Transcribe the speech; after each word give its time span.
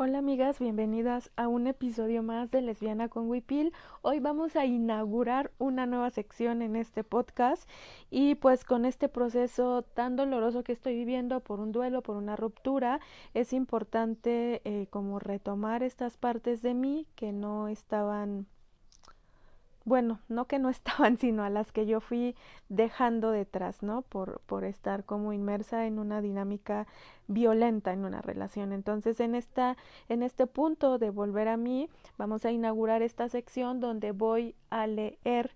Hola 0.00 0.18
amigas, 0.18 0.60
bienvenidas 0.60 1.32
a 1.34 1.48
un 1.48 1.66
episodio 1.66 2.22
más 2.22 2.52
de 2.52 2.62
Lesbiana 2.62 3.08
con 3.08 3.28
Wipil. 3.28 3.72
Hoy 4.00 4.20
vamos 4.20 4.54
a 4.54 4.64
inaugurar 4.64 5.50
una 5.58 5.86
nueva 5.86 6.10
sección 6.10 6.62
en 6.62 6.76
este 6.76 7.02
podcast 7.02 7.68
y 8.08 8.36
pues 8.36 8.64
con 8.64 8.84
este 8.84 9.08
proceso 9.08 9.82
tan 9.82 10.14
doloroso 10.14 10.62
que 10.62 10.70
estoy 10.70 10.94
viviendo 10.94 11.40
por 11.40 11.58
un 11.58 11.72
duelo, 11.72 12.00
por 12.00 12.14
una 12.16 12.36
ruptura, 12.36 13.00
es 13.34 13.52
importante 13.52 14.62
eh, 14.64 14.86
como 14.88 15.18
retomar 15.18 15.82
estas 15.82 16.16
partes 16.16 16.62
de 16.62 16.74
mí 16.74 17.08
que 17.16 17.32
no 17.32 17.66
estaban 17.66 18.46
bueno, 19.88 20.20
no 20.28 20.46
que 20.46 20.58
no 20.58 20.68
estaban, 20.70 21.18
sino 21.18 21.42
a 21.42 21.50
las 21.50 21.72
que 21.72 21.86
yo 21.86 22.00
fui 22.00 22.36
dejando 22.68 23.30
detrás, 23.30 23.82
¿no? 23.82 24.02
Por, 24.02 24.40
por 24.46 24.64
estar 24.64 25.04
como 25.04 25.32
inmersa 25.32 25.86
en 25.86 25.98
una 25.98 26.20
dinámica 26.20 26.86
violenta 27.26 27.92
en 27.92 28.04
una 28.04 28.22
relación. 28.22 28.72
Entonces, 28.72 29.20
en 29.20 29.34
esta, 29.34 29.76
en 30.08 30.22
este 30.22 30.46
punto 30.46 30.98
de 30.98 31.10
volver 31.10 31.48
a 31.48 31.56
mí, 31.56 31.88
vamos 32.16 32.44
a 32.44 32.52
inaugurar 32.52 33.02
esta 33.02 33.28
sección 33.28 33.80
donde 33.80 34.12
voy 34.12 34.54
a 34.70 34.86
leer 34.86 35.54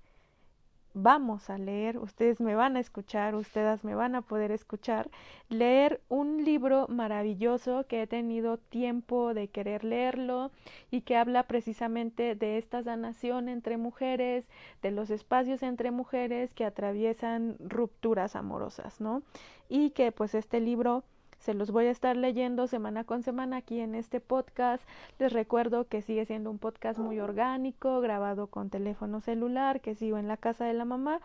vamos 0.94 1.50
a 1.50 1.58
leer, 1.58 1.98
ustedes 1.98 2.40
me 2.40 2.54
van 2.54 2.76
a 2.76 2.80
escuchar, 2.80 3.34
ustedes 3.34 3.84
me 3.84 3.94
van 3.94 4.14
a 4.14 4.22
poder 4.22 4.50
escuchar, 4.50 5.10
leer 5.48 6.00
un 6.08 6.44
libro 6.44 6.86
maravilloso 6.88 7.86
que 7.86 8.02
he 8.02 8.06
tenido 8.06 8.58
tiempo 8.58 9.34
de 9.34 9.48
querer 9.48 9.84
leerlo 9.84 10.50
y 10.90 11.02
que 11.02 11.16
habla 11.16 11.44
precisamente 11.44 12.34
de 12.34 12.58
esta 12.58 12.82
sanación 12.82 13.48
entre 13.48 13.76
mujeres, 13.76 14.46
de 14.82 14.90
los 14.90 15.10
espacios 15.10 15.62
entre 15.62 15.90
mujeres 15.90 16.54
que 16.54 16.64
atraviesan 16.64 17.56
rupturas 17.60 18.36
amorosas, 18.36 19.00
¿no? 19.00 19.22
Y 19.68 19.90
que 19.90 20.12
pues 20.12 20.34
este 20.34 20.60
libro 20.60 21.04
se 21.42 21.54
los 21.54 21.72
voy 21.72 21.86
a 21.86 21.90
estar 21.90 22.16
leyendo 22.16 22.68
semana 22.68 23.02
con 23.02 23.24
semana 23.24 23.58
aquí 23.58 23.80
en 23.80 23.96
este 23.96 24.20
podcast. 24.20 24.82
Les 25.18 25.32
recuerdo 25.32 25.88
que 25.88 26.00
sigue 26.00 26.24
siendo 26.24 26.50
un 26.50 26.58
podcast 26.58 27.00
muy 27.00 27.18
orgánico, 27.18 28.00
grabado 28.00 28.46
con 28.46 28.70
teléfono 28.70 29.20
celular, 29.20 29.80
que 29.80 29.96
sigo 29.96 30.18
en 30.18 30.28
la 30.28 30.36
casa 30.36 30.64
de 30.64 30.72
la 30.72 30.84
mamá 30.84 31.20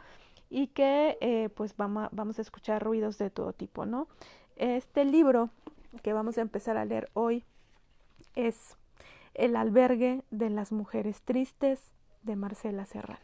y 0.50 0.68
que 0.68 1.20
eh, 1.22 1.50
pues 1.50 1.78
vamos 1.78 2.06
a, 2.06 2.10
vamos 2.12 2.40
a 2.40 2.42
escuchar 2.42 2.84
ruidos 2.84 3.20
de 3.20 3.30
todo 3.30 3.54
tipo, 3.54 3.86
¿no? 3.86 4.08
Este 4.56 5.06
libro 5.06 5.52
que 6.02 6.14
vamos 6.14 6.40
a 6.40 6.42
empezar 6.42 6.78
a 6.78 6.86
leer 6.86 7.10
hoy 7.14 7.44
es 8.36 8.76
El 9.36 9.56
albergue 9.56 10.24
de 10.32 10.50
las 10.50 10.72
mujeres 10.72 11.22
tristes 11.22 11.92
de 12.24 12.36
Marcela 12.36 12.86
Serrano. 12.86 13.20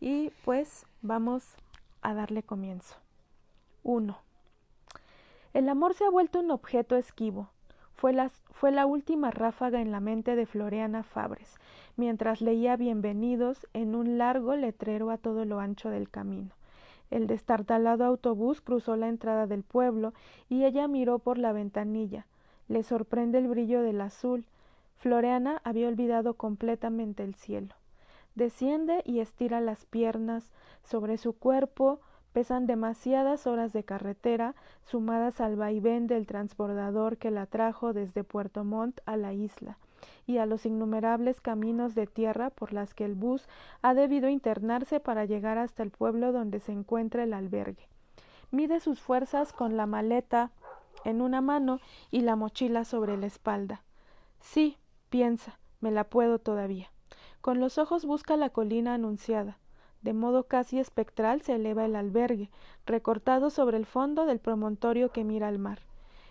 Y 0.00 0.32
pues 0.44 0.86
vamos 1.02 1.54
a 2.02 2.14
darle 2.14 2.42
comienzo. 2.42 2.96
1. 3.84 4.29
El 5.52 5.68
amor 5.68 5.94
se 5.94 6.04
ha 6.04 6.10
vuelto 6.10 6.38
un 6.38 6.52
objeto 6.52 6.96
esquivo. 6.96 7.50
Fue, 7.94 8.12
la 8.12 8.86
última 8.86 9.32
ráfaga 9.32 9.80
en 9.80 9.90
la 9.90 9.98
mente 9.98 10.36
de 10.36 10.46
Floreana 10.46 11.02
Fabres, 11.02 11.56
mientras 11.96 12.40
leía 12.40 12.76
Bienvenidos 12.76 13.66
en 13.74 13.96
un 13.96 14.16
largo 14.16 14.54
letrero 14.54 15.10
a 15.10 15.18
todo 15.18 15.44
lo 15.44 15.58
ancho 15.58 15.90
del 15.90 16.08
camino. 16.08 16.54
El 17.10 17.26
destartalado 17.26 18.04
autobús 18.04 18.60
cruzó 18.60 18.94
la 18.94 19.08
entrada 19.08 19.48
del 19.48 19.64
pueblo 19.64 20.14
y 20.48 20.64
ella 20.64 20.86
miró 20.86 21.18
por 21.18 21.36
la 21.36 21.52
ventanilla. 21.52 22.26
Le 22.68 22.84
sorprende 22.84 23.38
el 23.38 23.48
brillo 23.48 23.82
del 23.82 24.00
azul. 24.00 24.46
Floreana 24.98 25.60
había 25.64 25.88
olvidado 25.88 26.34
completamente 26.34 27.24
el 27.24 27.34
cielo. 27.34 27.74
Desciende 28.36 29.02
y 29.04 29.18
estira 29.18 29.60
las 29.60 29.84
piernas. 29.84 30.52
Sobre 30.84 31.18
su 31.18 31.32
cuerpo 31.32 32.00
pesan 32.32 32.66
demasiadas 32.66 33.46
horas 33.46 33.72
de 33.72 33.84
carretera 33.84 34.54
sumadas 34.84 35.40
al 35.40 35.56
vaivén 35.56 36.06
del 36.06 36.26
transbordador 36.26 37.16
que 37.16 37.30
la 37.30 37.46
trajo 37.46 37.92
desde 37.92 38.24
Puerto 38.24 38.64
Montt 38.64 39.00
a 39.06 39.16
la 39.16 39.32
isla 39.32 39.78
y 40.26 40.38
a 40.38 40.46
los 40.46 40.64
innumerables 40.64 41.40
caminos 41.40 41.94
de 41.94 42.06
tierra 42.06 42.50
por 42.50 42.72
las 42.72 42.94
que 42.94 43.04
el 43.04 43.14
bus 43.14 43.48
ha 43.82 43.94
debido 43.94 44.28
internarse 44.28 45.00
para 45.00 45.24
llegar 45.24 45.58
hasta 45.58 45.82
el 45.82 45.90
pueblo 45.90 46.32
donde 46.32 46.60
se 46.60 46.72
encuentra 46.72 47.24
el 47.24 47.34
albergue. 47.34 47.88
Mide 48.50 48.80
sus 48.80 49.00
fuerzas 49.00 49.52
con 49.52 49.76
la 49.76 49.86
maleta 49.86 50.50
en 51.04 51.20
una 51.20 51.40
mano 51.40 51.80
y 52.10 52.20
la 52.20 52.36
mochila 52.36 52.84
sobre 52.84 53.16
la 53.16 53.26
espalda. 53.26 53.82
Sí, 54.40 54.76
piensa, 55.08 55.58
me 55.80 55.90
la 55.90 56.04
puedo 56.04 56.38
todavía. 56.38 56.90
Con 57.40 57.58
los 57.58 57.78
ojos 57.78 58.04
busca 58.04 58.36
la 58.36 58.50
colina 58.50 58.94
anunciada 58.94 59.58
de 60.02 60.14
modo 60.14 60.44
casi 60.44 60.78
espectral 60.78 61.42
se 61.42 61.54
eleva 61.54 61.84
el 61.84 61.94
albergue, 61.94 62.50
recortado 62.86 63.50
sobre 63.50 63.76
el 63.76 63.86
fondo 63.86 64.26
del 64.26 64.38
promontorio 64.38 65.12
que 65.12 65.24
mira 65.24 65.48
al 65.48 65.58
mar. 65.58 65.80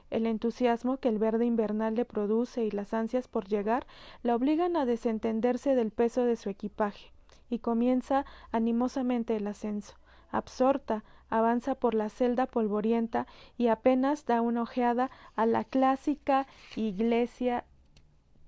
El 0.10 0.26
entusiasmo 0.26 0.98
que 0.98 1.10
el 1.10 1.20
verde 1.20 1.46
invernal 1.46 1.94
le 1.94 2.06
produce 2.06 2.66
y 2.66 2.72
las 2.72 2.94
ansias 2.94 3.28
por 3.28 3.48
llegar 3.48 3.86
la 4.24 4.36
obligan 4.36 4.76
a 4.76 4.86
desentenderse 4.86 5.76
del 5.76 5.92
peso 5.92 6.24
de 6.24 6.36
su 6.36 6.50
equipaje, 6.50 7.12
y 7.50 7.60
comienza 7.60 8.26
animosamente 8.52 9.36
el 9.36 9.46
ascenso. 9.46 9.96
Absorta, 10.32 11.04
avanza 11.30 11.76
por 11.76 11.94
la 11.94 12.10
celda 12.10 12.48
polvorienta 12.48 13.28
y 13.58 13.68
apenas 13.68 14.26
da 14.26 14.42
una 14.42 14.64
ojeada 14.64 15.12
a 15.36 15.46
la 15.46 15.64
clásica 15.64 16.48
iglesia 16.76 17.66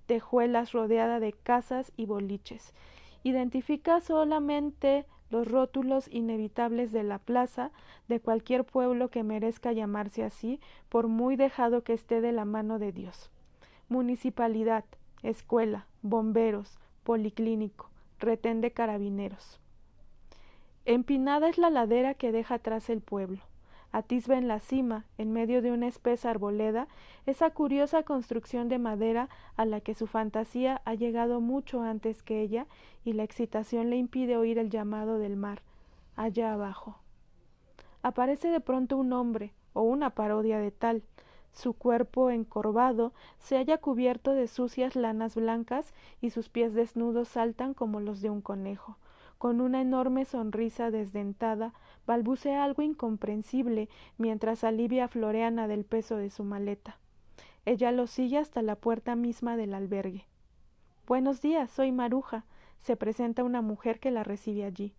de 0.07 0.19
juelas 0.19 0.71
rodeada 0.71 1.19
de 1.19 1.33
casas 1.33 1.91
y 1.95 2.05
boliches 2.05 2.73
identifica 3.23 4.01
solamente 4.01 5.05
los 5.29 5.47
rótulos 5.47 6.07
inevitables 6.11 6.91
de 6.91 7.03
la 7.03 7.19
plaza 7.19 7.71
de 8.07 8.19
cualquier 8.19 8.65
pueblo 8.65 9.09
que 9.09 9.23
merezca 9.23 9.71
llamarse 9.71 10.23
así, 10.23 10.59
por 10.89 11.07
muy 11.07 11.35
dejado 11.35 11.83
que 11.83 11.93
esté 11.93 12.21
de 12.21 12.31
la 12.31 12.45
mano 12.45 12.79
de 12.79 12.91
Dios. 12.91 13.31
Municipalidad, 13.87 14.83
escuela, 15.23 15.87
bomberos, 16.01 16.77
policlínico, 17.03 17.89
retén 18.19 18.61
de 18.61 18.71
carabineros. 18.71 19.59
Empinada 20.85 21.47
es 21.47 21.57
la 21.57 21.69
ladera 21.69 22.13
que 22.13 22.31
deja 22.31 22.55
atrás 22.55 22.89
el 22.89 23.01
pueblo 23.01 23.41
atisba 23.91 24.37
en 24.37 24.47
la 24.47 24.59
cima, 24.59 25.05
en 25.17 25.31
medio 25.31 25.61
de 25.61 25.71
una 25.71 25.87
espesa 25.87 26.29
arboleda, 26.29 26.87
esa 27.25 27.49
curiosa 27.51 28.03
construcción 28.03 28.69
de 28.69 28.79
madera 28.79 29.29
a 29.55 29.65
la 29.65 29.81
que 29.81 29.93
su 29.93 30.07
fantasía 30.07 30.81
ha 30.85 30.93
llegado 30.93 31.41
mucho 31.41 31.81
antes 31.81 32.23
que 32.23 32.41
ella 32.41 32.67
y 33.03 33.13
la 33.13 33.23
excitación 33.23 33.89
le 33.89 33.97
impide 33.97 34.37
oír 34.37 34.57
el 34.57 34.69
llamado 34.69 35.17
del 35.19 35.35
mar, 35.35 35.61
allá 36.15 36.53
abajo. 36.53 36.97
Aparece 38.03 38.49
de 38.49 38.61
pronto 38.61 38.97
un 38.97 39.13
hombre, 39.13 39.53
o 39.73 39.83
una 39.83 40.09
parodia 40.09 40.59
de 40.59 40.71
tal. 40.71 41.03
Su 41.53 41.73
cuerpo 41.73 42.29
encorvado 42.29 43.13
se 43.39 43.57
halla 43.57 43.77
cubierto 43.77 44.31
de 44.31 44.47
sucias 44.47 44.95
lanas 44.95 45.35
blancas 45.35 45.93
y 46.21 46.29
sus 46.29 46.49
pies 46.49 46.73
desnudos 46.73 47.27
saltan 47.27 47.73
como 47.73 47.99
los 47.99 48.21
de 48.21 48.29
un 48.29 48.41
conejo 48.41 48.97
con 49.41 49.59
una 49.59 49.81
enorme 49.81 50.23
sonrisa 50.25 50.91
desdentada, 50.91 51.73
balbucea 52.07 52.63
algo 52.63 52.81
incomprensible 52.81 53.89
mientras 54.17 54.63
alivia 54.63 55.05
a 55.05 55.07
Floreana 55.07 55.67
del 55.67 55.85
peso 55.85 56.17
de 56.17 56.29
su 56.29 56.43
maleta. 56.43 56.97
Ella 57.65 57.91
lo 57.91 58.07
sigue 58.07 58.37
hasta 58.37 58.61
la 58.61 58.75
puerta 58.75 59.15
misma 59.15 59.55
del 59.55 59.73
albergue. 59.73 60.25
Buenos 61.05 61.41
días, 61.41 61.69
soy 61.69 61.91
Maruja. 61.91 62.45
Se 62.81 62.95
presenta 62.95 63.43
una 63.43 63.61
mujer 63.61 63.99
que 63.99 64.11
la 64.11 64.23
recibe 64.23 64.65
allí. 64.65 64.93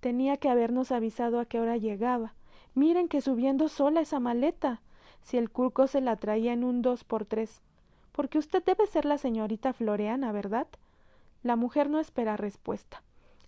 Tenía 0.00 0.36
que 0.38 0.48
habernos 0.48 0.92
avisado 0.92 1.40
a 1.40 1.44
qué 1.44 1.60
hora 1.60 1.76
llegaba. 1.76 2.34
Miren 2.74 3.08
que 3.08 3.20
subiendo 3.20 3.68
sola 3.68 4.00
esa 4.00 4.20
maleta. 4.20 4.80
Si 5.22 5.36
el 5.36 5.50
curco 5.50 5.86
se 5.86 6.00
la 6.00 6.16
traía 6.16 6.52
en 6.52 6.64
un 6.64 6.82
dos 6.82 7.04
por 7.04 7.24
tres. 7.24 7.62
Porque 8.12 8.38
usted 8.38 8.62
debe 8.64 8.86
ser 8.86 9.04
la 9.04 9.18
señorita 9.18 9.72
Floreana, 9.72 10.32
¿verdad? 10.32 10.68
La 11.42 11.56
mujer 11.56 11.90
no 11.90 11.98
espera 11.98 12.36
respuesta. 12.36 13.02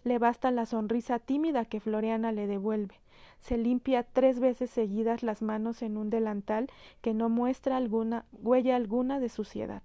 Le 0.07 0.21
basta 0.21 0.53
la 0.53 0.67
sonrisa 0.67 1.19
tímida 1.19 1.65
que 1.65 1.81
Floriana 1.81 2.31
le 2.31 2.47
devuelve. 2.47 2.95
Se 3.41 3.59
limpia 3.59 4.05
tres 4.05 4.39
veces 4.39 4.71
seguidas 4.71 5.25
las 5.25 5.43
manos 5.43 5.83
en 5.83 5.97
un 5.97 6.11
delantal 6.11 6.71
que 7.01 7.13
no 7.13 7.29
muestra 7.29 7.77
alguna 7.77 8.25
huella 8.31 8.77
alguna 8.77 9.19
de 9.19 9.29
suciedad. 9.29 9.83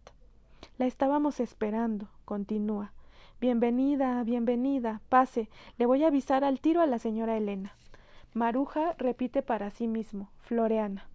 La 0.77 0.85
estábamos 0.85 1.39
esperando, 1.39 2.07
continúa. 2.23 2.94
Bienvenida, 3.39 4.23
bienvenida, 4.23 5.01
pase, 5.09 5.50
le 5.79 5.88
voy 5.88 6.03
a 6.03 6.09
avisar 6.09 6.44
al 6.44 6.59
tiro 6.59 6.81
a 6.81 6.85
la 6.85 7.00
señora 7.00 7.35
Elena. 7.35 7.75
Maruja 8.35 8.94
repite 9.00 9.41
para 9.41 9.71
sí 9.71 9.88
mismo, 9.88 10.29
Floreana, 10.41 11.07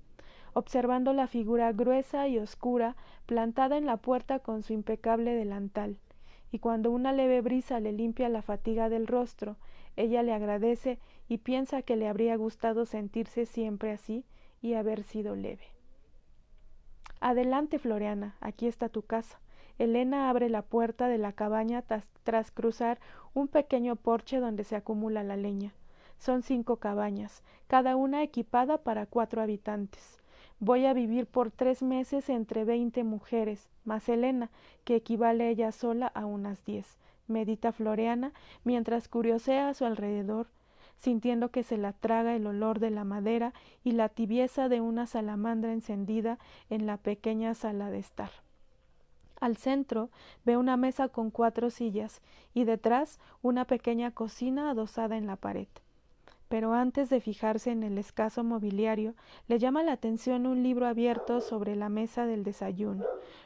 observando 0.52 1.12
la 1.12 1.28
figura 1.28 1.70
gruesa 1.70 2.26
y 2.26 2.40
oscura 2.40 2.96
plantada 3.26 3.76
en 3.76 3.86
la 3.86 3.98
puerta 3.98 4.40
con 4.40 4.64
su 4.64 4.72
impecable 4.72 5.32
delantal 5.32 5.96
y 6.50 6.58
cuando 6.58 6.90
una 6.90 7.12
leve 7.12 7.40
brisa 7.40 7.80
le 7.80 7.92
limpia 7.92 8.28
la 8.28 8.42
fatiga 8.42 8.88
del 8.88 9.06
rostro, 9.06 9.56
ella 9.96 10.22
le 10.22 10.32
agradece 10.32 10.98
y 11.28 11.38
piensa 11.38 11.82
que 11.82 11.96
le 11.96 12.08
habría 12.08 12.36
gustado 12.36 12.86
sentirse 12.86 13.46
siempre 13.46 13.92
así 13.92 14.24
y 14.62 14.74
haber 14.74 15.02
sido 15.02 15.34
leve. 15.34 15.64
Adelante, 17.20 17.78
Floreana, 17.78 18.36
aquí 18.40 18.66
está 18.66 18.88
tu 18.88 19.02
casa. 19.02 19.40
Elena 19.78 20.30
abre 20.30 20.48
la 20.48 20.62
puerta 20.62 21.08
de 21.08 21.18
la 21.18 21.32
cabaña 21.32 21.82
tras, 22.22 22.50
cruzar 22.50 22.98
un 23.34 23.48
pequeño 23.48 23.96
porche 23.96 24.38
donde 24.38 24.64
se 24.64 24.76
acumula 24.76 25.22
la 25.22 25.36
leña. 25.36 25.72
Son 26.18 26.42
cinco 26.42 26.76
cabañas, 26.76 27.42
cada 27.66 27.96
una 27.96 28.22
equipada 28.22 28.78
para 28.78 29.06
cuatro 29.06 29.42
habitantes. 29.42 30.18
Voy 30.58 30.86
a 30.86 30.94
vivir 30.94 31.26
por 31.26 31.50
tres 31.50 31.82
meses 31.82 32.30
entre 32.30 32.64
veinte 32.64 33.04
mujeres, 33.04 33.68
más 33.84 34.08
Elena, 34.08 34.50
que 34.84 34.96
equivale 34.96 35.50
ella 35.50 35.70
sola 35.70 36.06
a 36.06 36.24
unas 36.24 36.64
diez, 36.64 36.96
medita 37.28 37.72
Floreana, 37.72 38.32
mientras 38.64 39.08
curiosea 39.08 39.68
a 39.68 39.74
su 39.74 39.84
alrededor, 39.84 40.46
sintiendo 40.96 41.50
que 41.50 41.62
se 41.62 41.76
la 41.76 41.92
traga 41.92 42.34
el 42.34 42.46
olor 42.46 42.80
de 42.80 42.90
la 42.90 43.04
madera 43.04 43.52
y 43.84 43.92
la 43.92 44.08
tibieza 44.08 44.70
de 44.70 44.80
una 44.80 45.06
salamandra 45.06 45.74
encendida 45.74 46.38
en 46.70 46.86
la 46.86 46.96
pequeña 46.96 47.52
sala 47.52 47.90
de 47.90 47.98
estar. 47.98 48.30
Al 49.38 49.58
centro 49.58 50.08
ve 50.46 50.56
una 50.56 50.78
mesa 50.78 51.08
con 51.08 51.30
cuatro 51.30 51.68
sillas 51.68 52.22
y 52.54 52.64
detrás 52.64 53.20
una 53.42 53.66
pequeña 53.66 54.10
cocina 54.12 54.70
adosada 54.70 55.18
en 55.18 55.26
la 55.26 55.36
pared 55.36 55.68
pero 56.48 56.72
antes 56.72 57.10
de 57.10 57.20
fijarse 57.20 57.70
en 57.70 57.82
el 57.82 57.98
escaso 57.98 58.44
mobiliario, 58.44 59.14
le 59.48 59.58
llama 59.58 59.82
la 59.82 59.92
atención 59.92 60.46
un 60.46 60.62
libro 60.62 60.86
abierto 60.86 61.40
sobre 61.40 61.76
la 61.76 61.88
mesa 61.88 62.26
del 62.26 62.44
desayuno. 62.44 63.04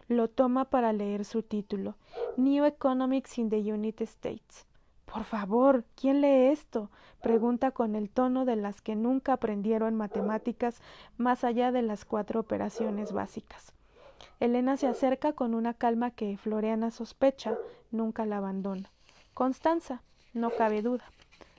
Lo 0.09 0.29
toma 0.29 0.67
para 0.67 0.93
leer 0.93 1.25
su 1.25 1.43
título 1.43 1.97
New 2.37 2.65
Economics 2.65 3.39
in 3.39 3.49
the 3.49 3.59
United 3.59 4.05
States. 4.05 4.67
Por 5.07 5.25
favor, 5.25 5.85
¿quién 5.97 6.21
lee 6.21 6.53
esto? 6.53 6.91
pregunta 7.21 7.73
con 7.73 7.97
el 7.97 8.09
tono 8.09 8.45
de 8.45 8.57
las 8.57 8.81
que 8.81 8.97
nunca 8.97 9.35
aprendieron 9.35 9.95
matemáticas 9.95 10.81
más 11.19 11.45
allá 11.45 11.73
de 11.73 11.83
las 11.83 12.05
cuatro 12.05 12.41
operaciones 12.41 13.13
básicas. 13.13 13.73
Elena 14.39 14.77
se 14.77 14.87
acerca 14.87 15.33
con 15.33 15.55
una 15.55 15.75
calma 15.75 16.11
que 16.13 16.37
Floreana 16.37 16.91
sospecha, 16.91 17.59
nunca 17.91 18.25
la 18.25 18.39
abandona. 18.39 18.91
Constanza, 19.35 20.03
no 20.33 20.51
cabe 20.51 20.81
duda. 20.81 21.05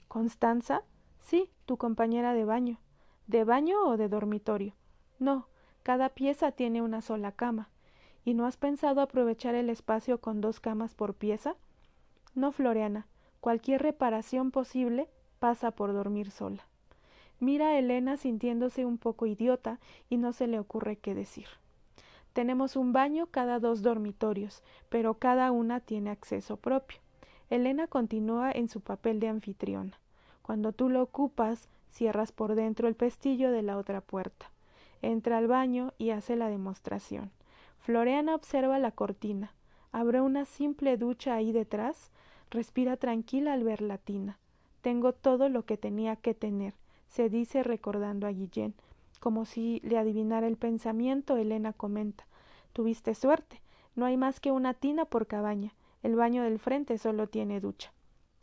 Constanza, 0.07 0.83
Sí, 1.21 1.49
tu 1.65 1.77
compañera 1.77 2.33
de 2.33 2.45
baño. 2.45 2.79
¿De 3.27 3.43
baño 3.43 3.83
o 3.85 3.97
de 3.97 4.09
dormitorio? 4.09 4.73
No, 5.19 5.47
cada 5.83 6.09
pieza 6.09 6.51
tiene 6.51 6.81
una 6.81 7.01
sola 7.01 7.31
cama. 7.31 7.69
¿Y 8.25 8.33
no 8.33 8.45
has 8.45 8.57
pensado 8.57 9.01
aprovechar 9.01 9.55
el 9.55 9.69
espacio 9.69 10.19
con 10.19 10.41
dos 10.41 10.59
camas 10.59 10.93
por 10.93 11.13
pieza? 11.13 11.55
No, 12.35 12.51
Floreana. 12.51 13.07
Cualquier 13.39 13.81
reparación 13.81 14.51
posible 14.51 15.09
pasa 15.39 15.71
por 15.71 15.93
dormir 15.93 16.29
sola. 16.29 16.63
Mira 17.39 17.69
a 17.69 17.79
Elena 17.79 18.17
sintiéndose 18.17 18.85
un 18.85 18.99
poco 18.99 19.25
idiota 19.25 19.79
y 20.09 20.17
no 20.17 20.33
se 20.33 20.45
le 20.45 20.59
ocurre 20.59 20.97
qué 20.97 21.15
decir. 21.15 21.47
Tenemos 22.33 22.75
un 22.75 22.93
baño 22.93 23.27
cada 23.27 23.59
dos 23.59 23.81
dormitorios, 23.81 24.63
pero 24.89 25.15
cada 25.15 25.51
una 25.51 25.79
tiene 25.79 26.11
acceso 26.11 26.57
propio. 26.57 26.99
Elena 27.49 27.87
continúa 27.87 28.51
en 28.51 28.69
su 28.69 28.81
papel 28.81 29.19
de 29.19 29.27
anfitriona. 29.29 30.00
Cuando 30.51 30.73
tú 30.73 30.89
lo 30.89 31.01
ocupas, 31.01 31.69
cierras 31.91 32.33
por 32.33 32.55
dentro 32.55 32.89
el 32.89 32.95
pestillo 32.95 33.51
de 33.51 33.61
la 33.61 33.77
otra 33.77 34.01
puerta. 34.01 34.51
Entra 35.01 35.37
al 35.37 35.47
baño 35.47 35.93
y 35.97 36.09
hace 36.09 36.35
la 36.35 36.49
demostración. 36.49 37.31
Floreana 37.79 38.35
observa 38.35 38.77
la 38.77 38.91
cortina. 38.91 39.53
Abre 39.93 40.19
una 40.19 40.43
simple 40.43 40.97
ducha 40.97 41.35
ahí 41.35 41.53
detrás. 41.53 42.11
Respira 42.49 42.97
tranquila 42.97 43.53
al 43.53 43.63
ver 43.63 43.81
la 43.81 43.97
tina. 43.97 44.39
Tengo 44.81 45.13
todo 45.13 45.47
lo 45.47 45.63
que 45.63 45.77
tenía 45.77 46.17
que 46.17 46.33
tener, 46.33 46.73
se 47.07 47.29
dice 47.29 47.63
recordando 47.63 48.27
a 48.27 48.31
Guillén. 48.31 48.73
Como 49.21 49.45
si 49.45 49.79
le 49.85 49.97
adivinara 49.97 50.47
el 50.47 50.57
pensamiento, 50.57 51.37
Elena 51.37 51.71
comenta. 51.71 52.27
Tuviste 52.73 53.15
suerte. 53.15 53.61
No 53.95 54.03
hay 54.03 54.17
más 54.17 54.41
que 54.41 54.51
una 54.51 54.73
tina 54.73 55.05
por 55.05 55.27
cabaña. 55.27 55.73
El 56.03 56.17
baño 56.17 56.43
del 56.43 56.59
frente 56.59 56.97
solo 56.97 57.27
tiene 57.27 57.61
ducha. 57.61 57.93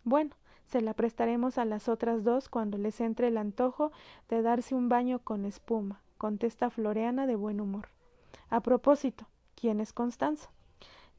Bueno, 0.04 0.34
se 0.68 0.82
la 0.82 0.92
prestaremos 0.92 1.56
a 1.56 1.64
las 1.64 1.88
otras 1.88 2.24
dos 2.24 2.50
cuando 2.50 2.76
les 2.76 3.00
entre 3.00 3.28
el 3.28 3.38
antojo 3.38 3.90
de 4.28 4.42
darse 4.42 4.74
un 4.74 4.90
baño 4.90 5.18
con 5.18 5.46
espuma, 5.46 6.02
contesta 6.18 6.68
Floreana 6.68 7.26
de 7.26 7.36
buen 7.36 7.60
humor. 7.60 7.88
A 8.50 8.60
propósito, 8.60 9.26
¿quién 9.54 9.80
es 9.80 9.94
Constanza? 9.94 10.50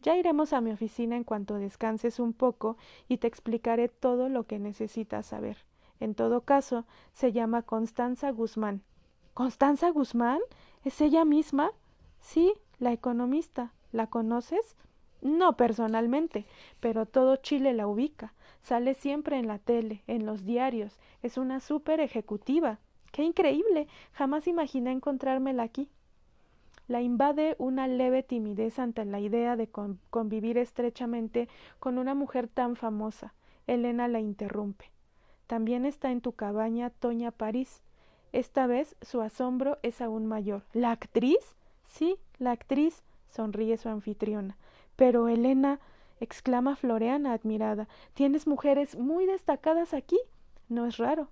Ya 0.04 0.16
iremos 0.16 0.54
a 0.54 0.62
mi 0.62 0.72
oficina 0.72 1.18
en 1.18 1.24
cuanto 1.24 1.56
descanses 1.56 2.20
un 2.20 2.34
poco 2.34 2.78
y 3.08 3.18
te 3.18 3.28
explicaré 3.28 3.90
todo 3.90 4.30
lo 4.30 4.46
que 4.46 4.60
necesitas 4.60 5.26
saber. 5.26 5.58
En 6.00 6.14
todo 6.14 6.42
caso, 6.42 6.86
se 7.14 7.32
llama 7.32 7.64
Constanza 7.64 8.30
Guzmán. 8.32 8.84
¿Constanza 9.34 9.90
Guzmán? 9.90 10.40
¿Es 10.84 11.02
ella 11.02 11.26
misma? 11.26 11.72
Sí, 12.22 12.54
la 12.78 12.94
economista. 12.94 13.74
¿La 13.92 14.08
conoces? 14.08 14.78
No 15.22 15.58
personalmente, 15.58 16.46
pero 16.80 17.06
todo 17.06 17.36
Chile 17.38 17.74
la 17.74 17.88
ubica. 17.88 18.34
Sale 18.62 18.94
siempre 18.94 19.38
en 19.38 19.48
la 19.48 19.60
tele, 19.60 20.04
en 20.08 20.26
los 20.26 20.46
diarios. 20.46 20.98
Es 21.22 21.38
una 21.38 21.60
súper 21.60 22.00
ejecutiva. 22.00 22.80
¡Qué 23.12 23.24
increíble! 23.24 23.88
Jamás 24.14 24.48
imaginé 24.48 24.92
encontrármela 24.92 25.64
aquí. 25.64 25.90
La 26.88 27.02
invade 27.02 27.56
una 27.60 27.88
leve 27.88 28.24
timidez 28.24 28.80
ante 28.80 29.06
la 29.06 29.20
idea 29.20 29.56
de 29.56 29.70
convivir 30.10 30.58
estrechamente 30.58 31.48
con 31.80 31.98
una 31.98 32.16
mujer 32.16 32.48
tan 32.48 32.76
famosa. 32.76 33.34
Elena 33.68 34.08
la 34.08 34.20
interrumpe. 34.20 34.86
También 35.46 35.86
está 35.86 36.12
en 36.12 36.22
tu 36.22 36.32
cabaña 36.32 36.90
Toña 36.90 37.32
París. 37.32 37.84
Esta 38.32 38.68
vez 38.68 38.96
su 39.02 39.22
asombro 39.22 39.78
es 39.84 40.02
aún 40.02 40.26
mayor. 40.26 40.64
¿La 40.74 40.92
actriz? 40.92 41.56
Sí, 41.84 42.18
la 42.38 42.52
actriz, 42.52 43.04
sonríe 43.30 43.78
su 43.78 43.90
anfitriona. 43.90 44.58
Pero 45.00 45.30
Elena, 45.30 45.80
exclama 46.20 46.76
Floreana 46.76 47.32
admirada. 47.32 47.88
Tienes 48.16 48.48
mujeres 48.48 48.98
muy 48.98 49.26
destacadas 49.26 49.94
aquí. 49.94 50.20
No 50.68 50.86
es 50.86 50.98
raro, 50.98 51.30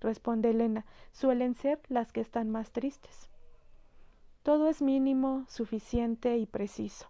responde 0.00 0.48
Elena. 0.48 0.86
Suelen 1.12 1.54
ser 1.54 1.80
las 1.90 2.12
que 2.12 2.22
están 2.22 2.48
más 2.48 2.72
tristes. 2.72 3.28
Todo 4.42 4.70
es 4.70 4.80
mínimo, 4.80 5.44
suficiente 5.48 6.38
y 6.38 6.46
preciso. 6.46 7.08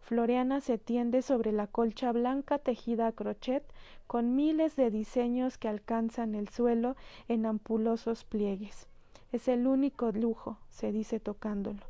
Floreana 0.00 0.60
se 0.60 0.78
tiende 0.78 1.22
sobre 1.22 1.50
la 1.50 1.66
colcha 1.66 2.12
blanca 2.12 2.60
tejida 2.60 3.08
a 3.08 3.12
crochet 3.12 3.64
con 4.06 4.36
miles 4.36 4.76
de 4.76 4.92
diseños 4.92 5.58
que 5.58 5.66
alcanzan 5.66 6.36
el 6.36 6.50
suelo 6.50 6.94
en 7.26 7.46
ampulosos 7.46 8.22
pliegues. 8.22 8.86
Es 9.32 9.48
el 9.48 9.66
único 9.66 10.12
lujo, 10.12 10.56
se 10.68 10.92
dice 10.92 11.18
tocándolo. 11.18 11.80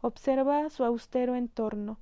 Observa 0.00 0.70
su 0.70 0.84
austero 0.84 1.34
entorno, 1.34 1.98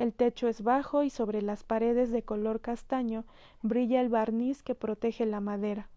el 0.00 0.14
techo 0.14 0.48
es 0.48 0.62
bajo 0.62 1.02
y 1.02 1.10
sobre 1.10 1.42
las 1.42 1.62
paredes 1.62 2.10
de 2.10 2.22
color 2.22 2.62
castaño 2.62 3.26
brilla 3.60 4.00
el 4.00 4.08
barniz 4.08 4.62
que 4.62 4.74
protege 4.74 5.26
la 5.26 5.40
madera. 5.40 5.90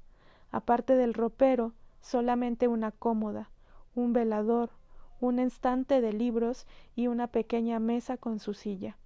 Aparte 0.51 0.97
del 0.97 1.13
ropero, 1.13 1.71
solamente 2.01 2.67
una 2.67 2.91
cómoda, 2.91 3.49
un 3.95 4.11
velador, 4.11 4.71
un 5.21 5.39
estante 5.39 6.01
de 6.01 6.11
libros 6.11 6.67
y 6.97 7.07
una 7.07 7.27
pequeña 7.27 7.79
mesa 7.79 8.17
con 8.17 8.39
su 8.39 8.53
silla. 8.53 8.97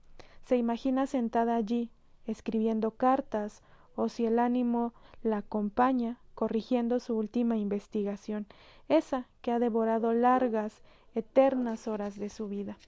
Se 0.41 0.57
imagina 0.57 1.05
sentada 1.05 1.55
allí, 1.55 1.91
escribiendo 2.25 2.89
cartas, 2.89 3.61
o 3.95 4.09
si 4.09 4.25
el 4.25 4.39
ánimo 4.39 4.95
la 5.21 5.37
acompaña, 5.37 6.17
corrigiendo 6.33 6.99
su 6.99 7.15
última 7.15 7.55
investigación, 7.55 8.47
esa 8.89 9.27
que 9.43 9.51
ha 9.51 9.59
devorado 9.59 10.13
largas, 10.13 10.81
eternas 11.13 11.87
horas 11.87 12.17
de 12.17 12.29
su 12.29 12.47
vida. 12.47 12.79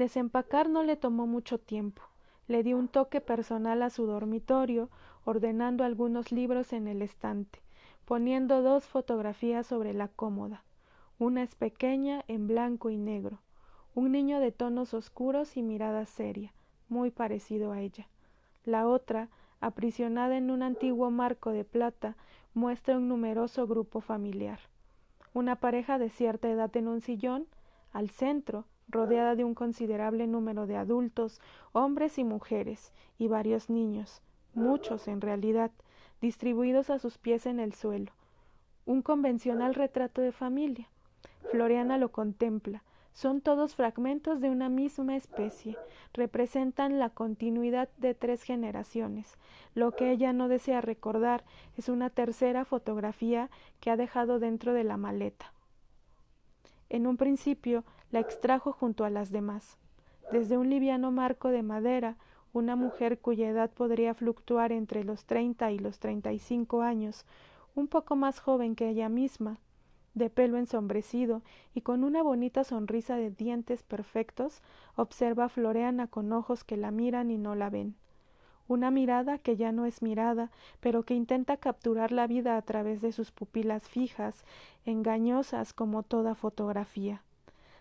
Desempacar 0.00 0.70
no 0.70 0.82
le 0.82 0.96
tomó 0.96 1.26
mucho 1.26 1.58
tiempo. 1.58 2.00
Le 2.48 2.62
dio 2.62 2.78
un 2.78 2.88
toque 2.88 3.20
personal 3.20 3.82
a 3.82 3.90
su 3.90 4.06
dormitorio, 4.06 4.88
ordenando 5.26 5.84
algunos 5.84 6.32
libros 6.32 6.72
en 6.72 6.88
el 6.88 7.02
estante, 7.02 7.60
poniendo 8.06 8.62
dos 8.62 8.86
fotografías 8.86 9.66
sobre 9.66 9.92
la 9.92 10.08
cómoda. 10.08 10.64
Una 11.18 11.42
es 11.42 11.54
pequeña, 11.54 12.24
en 12.28 12.46
blanco 12.46 12.88
y 12.88 12.96
negro, 12.96 13.40
un 13.94 14.12
niño 14.12 14.40
de 14.40 14.52
tonos 14.52 14.94
oscuros 14.94 15.58
y 15.58 15.62
mirada 15.62 16.06
seria, 16.06 16.54
muy 16.88 17.10
parecido 17.10 17.70
a 17.70 17.82
ella. 17.82 18.08
La 18.64 18.88
otra, 18.88 19.28
aprisionada 19.60 20.38
en 20.38 20.50
un 20.50 20.62
antiguo 20.62 21.10
marco 21.10 21.50
de 21.50 21.64
plata, 21.64 22.16
muestra 22.54 22.96
un 22.96 23.06
numeroso 23.06 23.66
grupo 23.66 24.00
familiar. 24.00 24.60
Una 25.34 25.56
pareja 25.56 25.98
de 25.98 26.08
cierta 26.08 26.48
edad 26.48 26.74
en 26.74 26.88
un 26.88 27.02
sillón, 27.02 27.46
al 27.92 28.10
centro, 28.10 28.66
rodeada 28.88 29.34
de 29.34 29.44
un 29.44 29.54
considerable 29.54 30.26
número 30.26 30.66
de 30.66 30.76
adultos, 30.76 31.40
hombres 31.72 32.18
y 32.18 32.24
mujeres, 32.24 32.92
y 33.18 33.28
varios 33.28 33.70
niños, 33.70 34.22
muchos 34.54 35.08
en 35.08 35.20
realidad, 35.20 35.70
distribuidos 36.20 36.90
a 36.90 36.98
sus 36.98 37.18
pies 37.18 37.46
en 37.46 37.60
el 37.60 37.74
suelo. 37.74 38.12
Un 38.86 39.02
convencional 39.02 39.74
retrato 39.74 40.20
de 40.20 40.32
familia. 40.32 40.88
Floriana 41.50 41.98
lo 41.98 42.10
contempla. 42.10 42.82
Son 43.12 43.40
todos 43.40 43.74
fragmentos 43.74 44.40
de 44.40 44.50
una 44.50 44.68
misma 44.68 45.16
especie. 45.16 45.76
Representan 46.12 46.98
la 46.98 47.10
continuidad 47.10 47.88
de 47.98 48.14
tres 48.14 48.42
generaciones. 48.42 49.36
Lo 49.74 49.92
que 49.92 50.10
ella 50.10 50.32
no 50.32 50.48
desea 50.48 50.80
recordar 50.80 51.44
es 51.76 51.88
una 51.88 52.10
tercera 52.10 52.64
fotografía 52.64 53.50
que 53.80 53.90
ha 53.90 53.96
dejado 53.96 54.38
dentro 54.38 54.72
de 54.72 54.84
la 54.84 54.96
maleta. 54.96 55.52
En 56.90 57.06
un 57.06 57.16
principio 57.16 57.84
la 58.10 58.20
extrajo 58.20 58.72
junto 58.72 59.04
a 59.04 59.10
las 59.10 59.30
demás. 59.30 59.78
Desde 60.32 60.58
un 60.58 60.68
liviano 60.68 61.10
marco 61.10 61.48
de 61.48 61.62
madera, 61.62 62.16
una 62.52 62.76
mujer 62.76 63.20
cuya 63.20 63.48
edad 63.48 63.70
podría 63.70 64.12
fluctuar 64.12 64.72
entre 64.72 65.04
los 65.04 65.24
treinta 65.24 65.70
y 65.70 65.78
los 65.78 66.00
treinta 66.00 66.32
y 66.32 66.40
cinco 66.40 66.82
años, 66.82 67.24
un 67.76 67.86
poco 67.86 68.16
más 68.16 68.40
joven 68.40 68.74
que 68.74 68.88
ella 68.88 69.08
misma, 69.08 69.58
de 70.14 70.30
pelo 70.30 70.58
ensombrecido 70.58 71.42
y 71.74 71.82
con 71.82 72.02
una 72.02 72.22
bonita 72.22 72.64
sonrisa 72.64 73.16
de 73.16 73.30
dientes 73.30 73.84
perfectos, 73.84 74.62
observa 74.96 75.44
a 75.44 75.48
Floreana 75.48 76.08
con 76.08 76.32
ojos 76.32 76.64
que 76.64 76.76
la 76.76 76.90
miran 76.90 77.30
y 77.30 77.38
no 77.38 77.54
la 77.54 77.70
ven. 77.70 77.94
Una 78.70 78.92
mirada 78.92 79.38
que 79.38 79.56
ya 79.56 79.72
no 79.72 79.84
es 79.84 80.00
mirada, 80.00 80.52
pero 80.78 81.02
que 81.02 81.14
intenta 81.14 81.56
capturar 81.56 82.12
la 82.12 82.28
vida 82.28 82.56
a 82.56 82.62
través 82.62 83.00
de 83.00 83.10
sus 83.10 83.32
pupilas 83.32 83.88
fijas, 83.88 84.44
engañosas 84.84 85.72
como 85.72 86.04
toda 86.04 86.36
fotografía. 86.36 87.20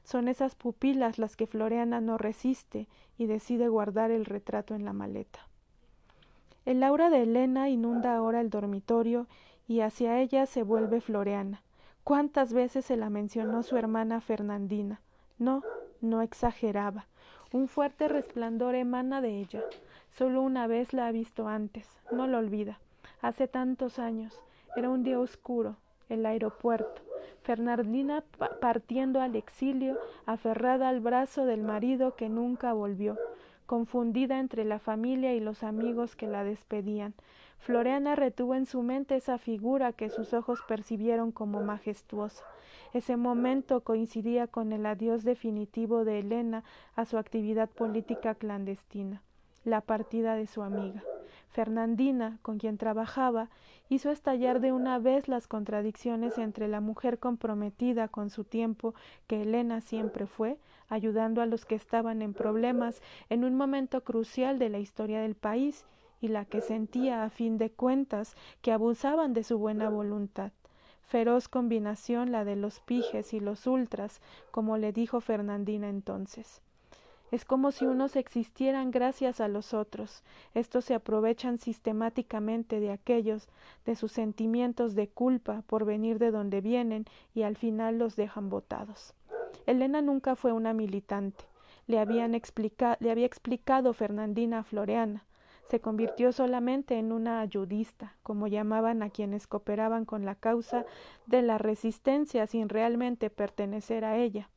Son 0.03 0.27
esas 0.27 0.55
pupilas 0.55 1.19
las 1.19 1.35
que 1.35 1.45
Floreana 1.45 2.01
no 2.01 2.17
resiste 2.17 2.87
y 3.19 3.27
decide 3.27 3.67
guardar 3.67 4.09
el 4.09 4.25
retrato 4.25 4.73
en 4.73 4.83
la 4.83 4.91
maleta. 4.91 5.47
El 6.65 6.81
aura 6.81 7.11
de 7.11 7.21
Elena 7.21 7.69
inunda 7.69 8.15
ahora 8.15 8.41
el 8.41 8.49
dormitorio 8.49 9.27
y 9.67 9.81
hacia 9.81 10.19
ella 10.19 10.47
se 10.47 10.63
vuelve 10.63 11.01
Floreana. 11.01 11.61
¿Cuántas 12.03 12.51
veces 12.51 12.83
se 12.83 12.97
la 12.97 13.11
mencionó 13.11 13.61
su 13.61 13.77
hermana 13.77 14.21
Fernandina? 14.21 15.01
No, 15.37 15.61
no 16.01 16.23
exageraba. 16.23 17.05
Un 17.51 17.67
fuerte 17.67 18.07
resplandor 18.07 18.73
emana 18.73 19.21
de 19.21 19.37
ella. 19.37 19.63
Solo 20.17 20.41
una 20.41 20.67
vez 20.67 20.93
la 20.93 21.07
ha 21.07 21.11
visto 21.11 21.47
antes, 21.47 21.87
no 22.11 22.27
lo 22.27 22.37
olvida. 22.37 22.79
Hace 23.21 23.47
tantos 23.47 23.99
años. 23.99 24.39
Era 24.75 24.89
un 24.89 25.03
día 25.03 25.19
oscuro, 25.19 25.77
el 26.09 26.25
aeropuerto. 26.25 27.01
Fernandina 27.41 28.23
partiendo 28.61 29.21
al 29.21 29.35
exilio, 29.35 29.97
aferrada 30.25 30.89
al 30.89 30.99
brazo 30.99 31.45
del 31.45 31.63
marido 31.63 32.15
que 32.15 32.29
nunca 32.29 32.73
volvió, 32.73 33.17
confundida 33.65 34.39
entre 34.39 34.65
la 34.65 34.79
familia 34.79 35.33
y 35.33 35.39
los 35.39 35.63
amigos 35.63 36.15
que 36.15 36.27
la 36.27 36.43
despedían. 36.43 37.13
Floreana 37.59 38.15
retuvo 38.15 38.55
en 38.55 38.65
su 38.65 38.81
mente 38.83 39.15
esa 39.15 39.37
figura 39.37 39.93
que 39.93 40.09
sus 40.09 40.33
ojos 40.33 40.59
percibieron 40.67 41.31
como 41.31 41.61
majestuosa. 41.61 42.43
Ese 42.93 43.17
momento 43.17 43.81
coincidía 43.81 44.47
con 44.47 44.71
el 44.71 44.85
adiós 44.85 45.23
definitivo 45.23 46.05
de 46.05 46.19
Elena 46.19 46.63
a 46.95 47.05
su 47.05 47.17
actividad 47.17 47.69
política 47.69 48.35
clandestina, 48.35 49.21
la 49.63 49.81
partida 49.81 50.35
de 50.35 50.47
su 50.47 50.61
amiga. 50.63 51.03
Fernandina, 51.49 52.37
con 52.41 52.57
quien 52.59 52.77
trabajaba, 52.77 53.49
hizo 53.89 54.11
estallar 54.11 54.59
de 54.59 54.71
una 54.71 54.99
vez 54.99 55.27
las 55.27 55.47
contradicciones 55.47 56.37
entre 56.37 56.67
la 56.67 56.79
mujer 56.79 57.19
comprometida 57.19 58.07
con 58.07 58.29
su 58.29 58.43
tiempo, 58.43 58.93
que 59.27 59.41
Elena 59.41 59.81
siempre 59.81 60.27
fue, 60.27 60.57
ayudando 60.89 61.41
a 61.41 61.45
los 61.45 61.65
que 61.65 61.75
estaban 61.75 62.21
en 62.21 62.33
problemas 62.33 63.01
en 63.29 63.43
un 63.43 63.55
momento 63.55 64.03
crucial 64.03 64.59
de 64.59 64.69
la 64.69 64.79
historia 64.79 65.21
del 65.21 65.35
país, 65.35 65.85
y 66.21 66.27
la 66.27 66.45
que 66.45 66.61
sentía 66.61 67.23
a 67.23 67.29
fin 67.29 67.57
de 67.57 67.71
cuentas 67.71 68.35
que 68.61 68.71
abusaban 68.71 69.33
de 69.33 69.43
su 69.43 69.57
buena 69.57 69.89
voluntad. 69.89 70.51
Feroz 71.01 71.47
combinación 71.47 72.31
la 72.31 72.45
de 72.45 72.55
los 72.55 72.81
pijes 72.81 73.33
y 73.33 73.39
los 73.39 73.65
ultras, 73.65 74.21
como 74.51 74.77
le 74.77 74.91
dijo 74.91 75.21
Fernandina 75.21 75.89
entonces. 75.89 76.61
Es 77.31 77.45
como 77.45 77.71
si 77.71 77.85
unos 77.85 78.15
existieran 78.15 78.89
gracias 78.89 79.39
a 79.39 79.47
los 79.47 79.75
otros. 79.75 80.23
Estos 80.55 80.85
se 80.85 80.95
aprovechan 80.95 81.59
sistemáticamente 81.59 82.79
de 82.79 82.91
aquellos, 82.91 83.47
de 83.85 83.95
sus 83.95 84.11
sentimientos 84.11 84.95
de 84.95 85.09
culpa 85.09 85.61
por 85.67 85.85
venir 85.85 86.17
de 86.17 86.31
donde 86.31 86.61
vienen 86.61 87.05
y 87.35 87.43
al 87.43 87.55
final 87.55 87.99
los 87.99 88.15
dejan 88.15 88.49
botados. 88.49 89.13
Elena 89.67 90.01
nunca 90.01 90.35
fue 90.35 90.53
una 90.53 90.73
militante. 90.73 91.45
Le, 91.85 91.99
habían 91.99 92.31
le 92.31 93.11
había 93.11 93.25
explicado 93.25 93.93
Fernandina 93.93 94.63
Floreana. 94.63 95.25
Se 95.69 95.79
convirtió 95.79 96.31
solamente 96.31 96.97
en 96.97 97.11
una 97.11 97.41
ayudista, 97.41 98.15
como 98.23 98.47
llamaban 98.47 99.03
a 99.03 99.11
quienes 99.11 99.45
cooperaban 99.45 100.05
con 100.05 100.25
la 100.25 100.33
causa 100.33 100.83
de 101.27 101.43
la 101.43 101.59
resistencia 101.59 102.47
sin 102.47 102.69
realmente 102.69 103.29
pertenecer 103.29 104.03
a 104.03 104.17
ella 104.17 104.49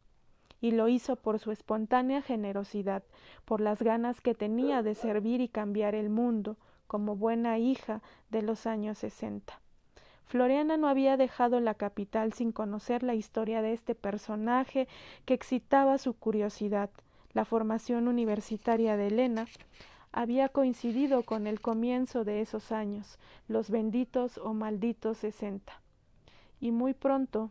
y 0.63 0.71
lo 0.71 0.89
hizo 0.89 1.17
por 1.17 1.41
su 1.41 1.51
espontánea 1.51 2.23
generosidad, 2.23 3.03
por 3.45 3.61
las 3.61 3.83
ganas 3.83 4.21
que 4.21 4.33
tenía 4.33 4.83
de 4.83 4.95
servir 4.95 5.41
y 5.41 5.49
cambiar 5.49 5.97
el 5.97 6.09
mundo, 6.09 6.57
como 6.87 7.17
buena 7.17 7.59
hija 7.59 8.01
de 8.31 8.43
los 8.43 8.67
años 8.67 8.99
sesenta. 8.99 9.61
Floriana 10.25 10.77
no 10.77 10.87
había 10.87 11.17
dejado 11.17 11.59
la 11.59 11.75
capital 11.75 12.33
sin 12.33 12.53
conocer 12.53 13.03
la 13.03 13.15
historia 13.15 13.61
de 13.61 13.73
este 13.73 13.97
personaje 13.97 14.87
que 15.25 15.35
excitaba 15.35 15.99
su 15.99 16.15
curiosidad. 16.15 16.91
La 17.33 17.45
formación 17.45 18.07
universitaria 18.07 18.97
de 18.97 19.09
Elena 19.09 19.47
había 20.13 20.49
coincidido 20.49 21.25
con 21.25 21.49
el 21.49 21.61
comienzo 21.61 22.23
de 22.23 22.41
esos 22.41 22.71
años, 22.71 23.19
los 23.49 23.69
benditos 23.69 24.39
o 24.39 24.55
malditos 24.55 25.19
sesenta. 25.19 25.81
Y 26.61 26.71
muy 26.71 26.95
pronto 26.95 27.51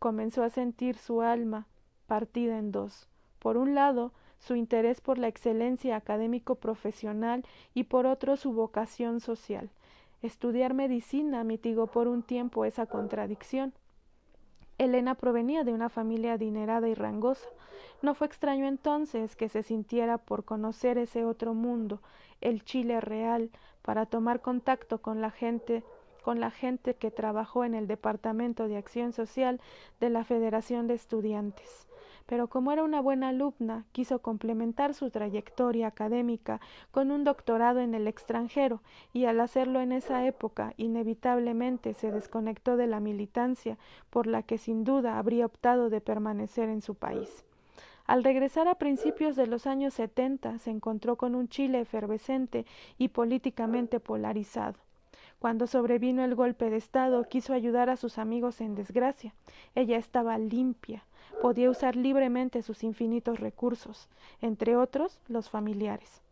comenzó 0.00 0.42
a 0.42 0.50
sentir 0.50 0.96
su 0.96 1.22
alma 1.22 1.68
partida 2.08 2.58
en 2.58 2.72
dos. 2.72 3.06
Por 3.38 3.56
un 3.56 3.76
lado, 3.76 4.12
su 4.40 4.56
interés 4.56 5.00
por 5.00 5.18
la 5.18 5.28
excelencia 5.28 5.94
académico 5.94 6.56
profesional 6.56 7.44
y 7.74 7.84
por 7.84 8.06
otro 8.06 8.36
su 8.36 8.52
vocación 8.52 9.20
social. 9.20 9.70
Estudiar 10.22 10.74
medicina 10.74 11.44
mitigó 11.44 11.86
por 11.86 12.08
un 12.08 12.22
tiempo 12.22 12.64
esa 12.64 12.86
contradicción. 12.86 13.72
Elena 14.78 15.14
provenía 15.14 15.64
de 15.64 15.72
una 15.72 15.88
familia 15.88 16.32
adinerada 16.32 16.88
y 16.88 16.94
rangosa. 16.94 17.48
No 18.00 18.14
fue 18.14 18.26
extraño 18.26 18.66
entonces 18.66 19.36
que 19.36 19.48
se 19.48 19.62
sintiera 19.62 20.18
por 20.18 20.44
conocer 20.44 20.98
ese 20.98 21.24
otro 21.24 21.52
mundo, 21.52 22.00
el 22.40 22.64
Chile 22.64 23.00
real, 23.00 23.50
para 23.82 24.06
tomar 24.06 24.40
contacto 24.40 24.98
con 24.98 25.20
la 25.20 25.30
gente 25.30 25.84
con 26.22 26.40
la 26.40 26.50
gente 26.50 26.94
que 26.94 27.10
trabajó 27.10 27.64
en 27.64 27.74
el 27.74 27.86
Departamento 27.86 28.68
de 28.68 28.76
Acción 28.76 29.12
Social 29.12 29.62
de 29.98 30.10
la 30.10 30.24
Federación 30.24 30.86
de 30.86 30.94
Estudiantes 30.94 31.88
pero 32.28 32.48
como 32.48 32.72
era 32.72 32.84
una 32.84 33.00
buena 33.00 33.30
alumna, 33.30 33.86
quiso 33.92 34.18
complementar 34.20 34.92
su 34.92 35.08
trayectoria 35.08 35.86
académica 35.86 36.60
con 36.90 37.10
un 37.10 37.24
doctorado 37.24 37.80
en 37.80 37.94
el 37.94 38.06
extranjero, 38.06 38.82
y 39.14 39.24
al 39.24 39.40
hacerlo 39.40 39.80
en 39.80 39.92
esa 39.92 40.26
época, 40.26 40.74
inevitablemente 40.76 41.94
se 41.94 42.12
desconectó 42.12 42.76
de 42.76 42.86
la 42.86 43.00
militancia, 43.00 43.78
por 44.10 44.26
la 44.26 44.42
que 44.42 44.58
sin 44.58 44.84
duda 44.84 45.18
habría 45.18 45.46
optado 45.46 45.88
de 45.88 46.02
permanecer 46.02 46.68
en 46.68 46.82
su 46.82 46.96
país. 46.96 47.46
Al 48.04 48.22
regresar 48.22 48.68
a 48.68 48.74
principios 48.74 49.34
de 49.34 49.46
los 49.46 49.66
años 49.66 49.94
setenta 49.94 50.58
se 50.58 50.70
encontró 50.70 51.16
con 51.16 51.34
un 51.34 51.48
Chile 51.48 51.80
efervescente 51.80 52.66
y 52.98 53.08
políticamente 53.08 54.00
polarizado. 54.00 54.78
Cuando 55.38 55.66
sobrevino 55.66 56.24
el 56.24 56.34
golpe 56.34 56.68
de 56.68 56.76
Estado, 56.76 57.24
quiso 57.24 57.54
ayudar 57.54 57.88
a 57.88 57.96
sus 57.96 58.18
amigos 58.18 58.60
en 58.60 58.74
desgracia. 58.74 59.34
Ella 59.74 59.96
estaba 59.96 60.36
limpia, 60.36 61.04
podía 61.40 61.70
usar 61.70 61.96
libremente 61.96 62.62
sus 62.62 62.84
infinitos 62.84 63.40
recursos, 63.40 64.08
entre 64.40 64.76
otros 64.76 65.20
los 65.28 65.50
familiares. 65.50 66.22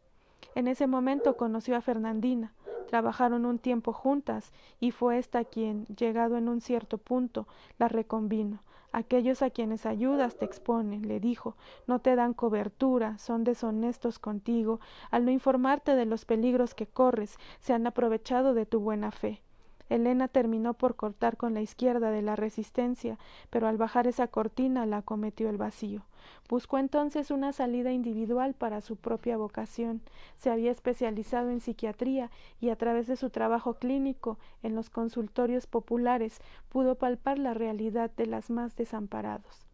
En 0.54 0.68
ese 0.68 0.86
momento 0.86 1.36
conoció 1.36 1.76
a 1.76 1.80
Fernandina, 1.80 2.52
trabajaron 2.86 3.44
un 3.44 3.58
tiempo 3.58 3.92
juntas 3.92 4.52
y 4.80 4.90
fue 4.90 5.18
ésta 5.18 5.44
quien, 5.44 5.86
llegado 5.86 6.36
en 6.36 6.48
un 6.48 6.60
cierto 6.60 6.98
punto, 6.98 7.46
la 7.78 7.88
reconvino. 7.88 8.60
Aquellos 8.92 9.42
a 9.42 9.50
quienes 9.50 9.84
ayudas 9.84 10.36
te 10.36 10.46
exponen, 10.46 11.06
le 11.06 11.20
dijo, 11.20 11.56
no 11.86 11.98
te 11.98 12.16
dan 12.16 12.32
cobertura, 12.32 13.18
son 13.18 13.44
deshonestos 13.44 14.18
contigo, 14.18 14.80
al 15.10 15.26
no 15.26 15.30
informarte 15.30 15.94
de 15.94 16.06
los 16.06 16.24
peligros 16.24 16.74
que 16.74 16.86
corres, 16.86 17.36
se 17.60 17.74
han 17.74 17.86
aprovechado 17.86 18.54
de 18.54 18.64
tu 18.64 18.80
buena 18.80 19.10
fe. 19.10 19.42
Elena 19.88 20.28
terminó 20.28 20.74
por 20.74 20.96
cortar 20.96 21.36
con 21.36 21.54
la 21.54 21.60
izquierda 21.60 22.10
de 22.10 22.22
la 22.22 22.36
resistencia, 22.36 23.18
pero 23.50 23.68
al 23.68 23.76
bajar 23.76 24.06
esa 24.06 24.26
cortina 24.26 24.86
la 24.86 25.02
cometió 25.02 25.48
el 25.48 25.56
vacío. 25.56 26.02
Buscó 26.48 26.78
entonces 26.78 27.30
una 27.30 27.52
salida 27.52 27.92
individual 27.92 28.54
para 28.54 28.80
su 28.80 28.96
propia 28.96 29.36
vocación. 29.36 30.00
Se 30.36 30.50
había 30.50 30.70
especializado 30.70 31.50
en 31.50 31.60
psiquiatría 31.60 32.30
y 32.60 32.70
a 32.70 32.76
través 32.76 33.06
de 33.06 33.16
su 33.16 33.30
trabajo 33.30 33.74
clínico 33.74 34.38
en 34.62 34.74
los 34.74 34.90
consultorios 34.90 35.66
populares 35.66 36.40
pudo 36.68 36.96
palpar 36.96 37.38
la 37.38 37.54
realidad 37.54 38.10
de 38.16 38.26
las 38.26 38.50
más 38.50 38.76
desamparados. 38.76 39.66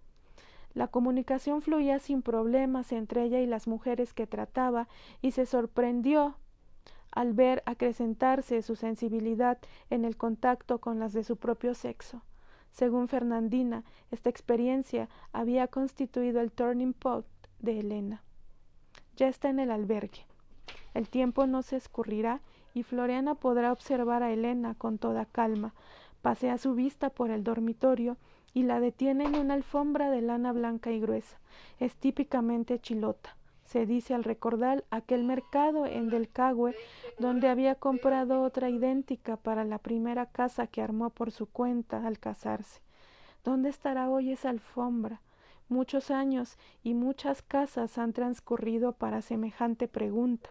La 0.75 0.89
comunicación 0.89 1.61
fluía 1.61 1.99
sin 1.99 2.23
problemas 2.23 2.93
entre 2.93 3.25
ella 3.25 3.41
y 3.41 3.47
las 3.47 3.67
mujeres 3.67 4.15
que 4.15 4.27
trataba 4.27 4.89
y 5.21 5.33
se 5.33 5.45
sorprendió 5.45 6.37
al 7.13 7.35
ver 7.35 7.63
acrecentarse 7.67 8.63
su 8.63 8.75
sensibilidad 8.75 9.59
en 9.91 10.05
el 10.05 10.17
contacto 10.17 10.79
con 10.79 10.99
las 10.99 11.13
de 11.13 11.25
su 11.25 11.37
propio 11.37 11.75
sexo. 11.75 12.23
Según 12.73 13.07
Fernandina, 13.07 13.85
esta 14.11 14.31
experiencia 14.31 15.09
había 15.33 15.69
constituido 15.69 16.41
el 16.41 16.51
turning 16.51 16.95
point 16.95 17.27
de 17.61 17.81
Elena. 17.81 18.23
Ya 19.17 19.29
está 19.29 19.51
en 19.51 19.61
el 19.61 19.71
albergue. 19.71 20.25
El 20.95 21.09
tiempo 21.09 21.47
no 21.47 21.63
se 21.63 21.77
escurrirá 21.77 22.41
y 22.75 22.83
Floriana 22.83 23.35
podrá 23.35 23.73
observar 23.73 24.23
a 24.23 24.33
Elena 24.33 24.75
con 24.75 24.97
toda 24.97 25.27
calma. 25.27 25.75
Pasea 26.23 26.57
su 26.57 26.75
vista 26.75 27.11
por 27.11 27.31
el 27.31 27.45
dormitorio 27.45 28.17
y 28.55 28.63
la 28.63 28.81
detiene 28.81 29.25
en 29.25 29.37
una 29.37 29.55
alfombra 29.55 30.11
de 30.11 30.23
lana 30.23 30.53
blanca 30.53 30.91
y 30.91 31.01
gruesa. 31.01 31.39
Es 31.79 31.95
típicamente 31.97 32.79
chilota 32.79 33.37
se 33.73 33.87
dice 33.87 34.13
al 34.13 34.23
recordar 34.23 34.85
aquel 34.91 35.25
mercado 35.25 35.87
en 35.87 36.11
Del 36.11 36.29
Cagüe 36.29 36.77
donde 37.19 37.49
había 37.49 37.75
comprado 37.75 38.43
otra 38.43 38.69
idéntica 38.69 39.39
para 39.39 39.65
la 39.65 39.79
primera 39.79 40.27
casa 40.27 40.67
que 40.67 40.83
armó 40.83 41.09
por 41.09 41.31
su 41.31 41.47
cuenta 41.47 42.07
al 42.07 42.19
casarse. 42.19 42.83
¿Dónde 43.45 43.71
estará 43.71 44.11
hoy 44.11 44.31
esa 44.31 44.51
alfombra? 44.51 45.23
Muchos 45.71 46.11
años 46.11 46.59
y 46.83 46.93
muchas 46.93 47.41
casas 47.41 47.97
han 47.97 48.13
transcurrido 48.13 48.93
para 48.93 49.23
semejante 49.23 49.89
pregunta. 49.89 50.51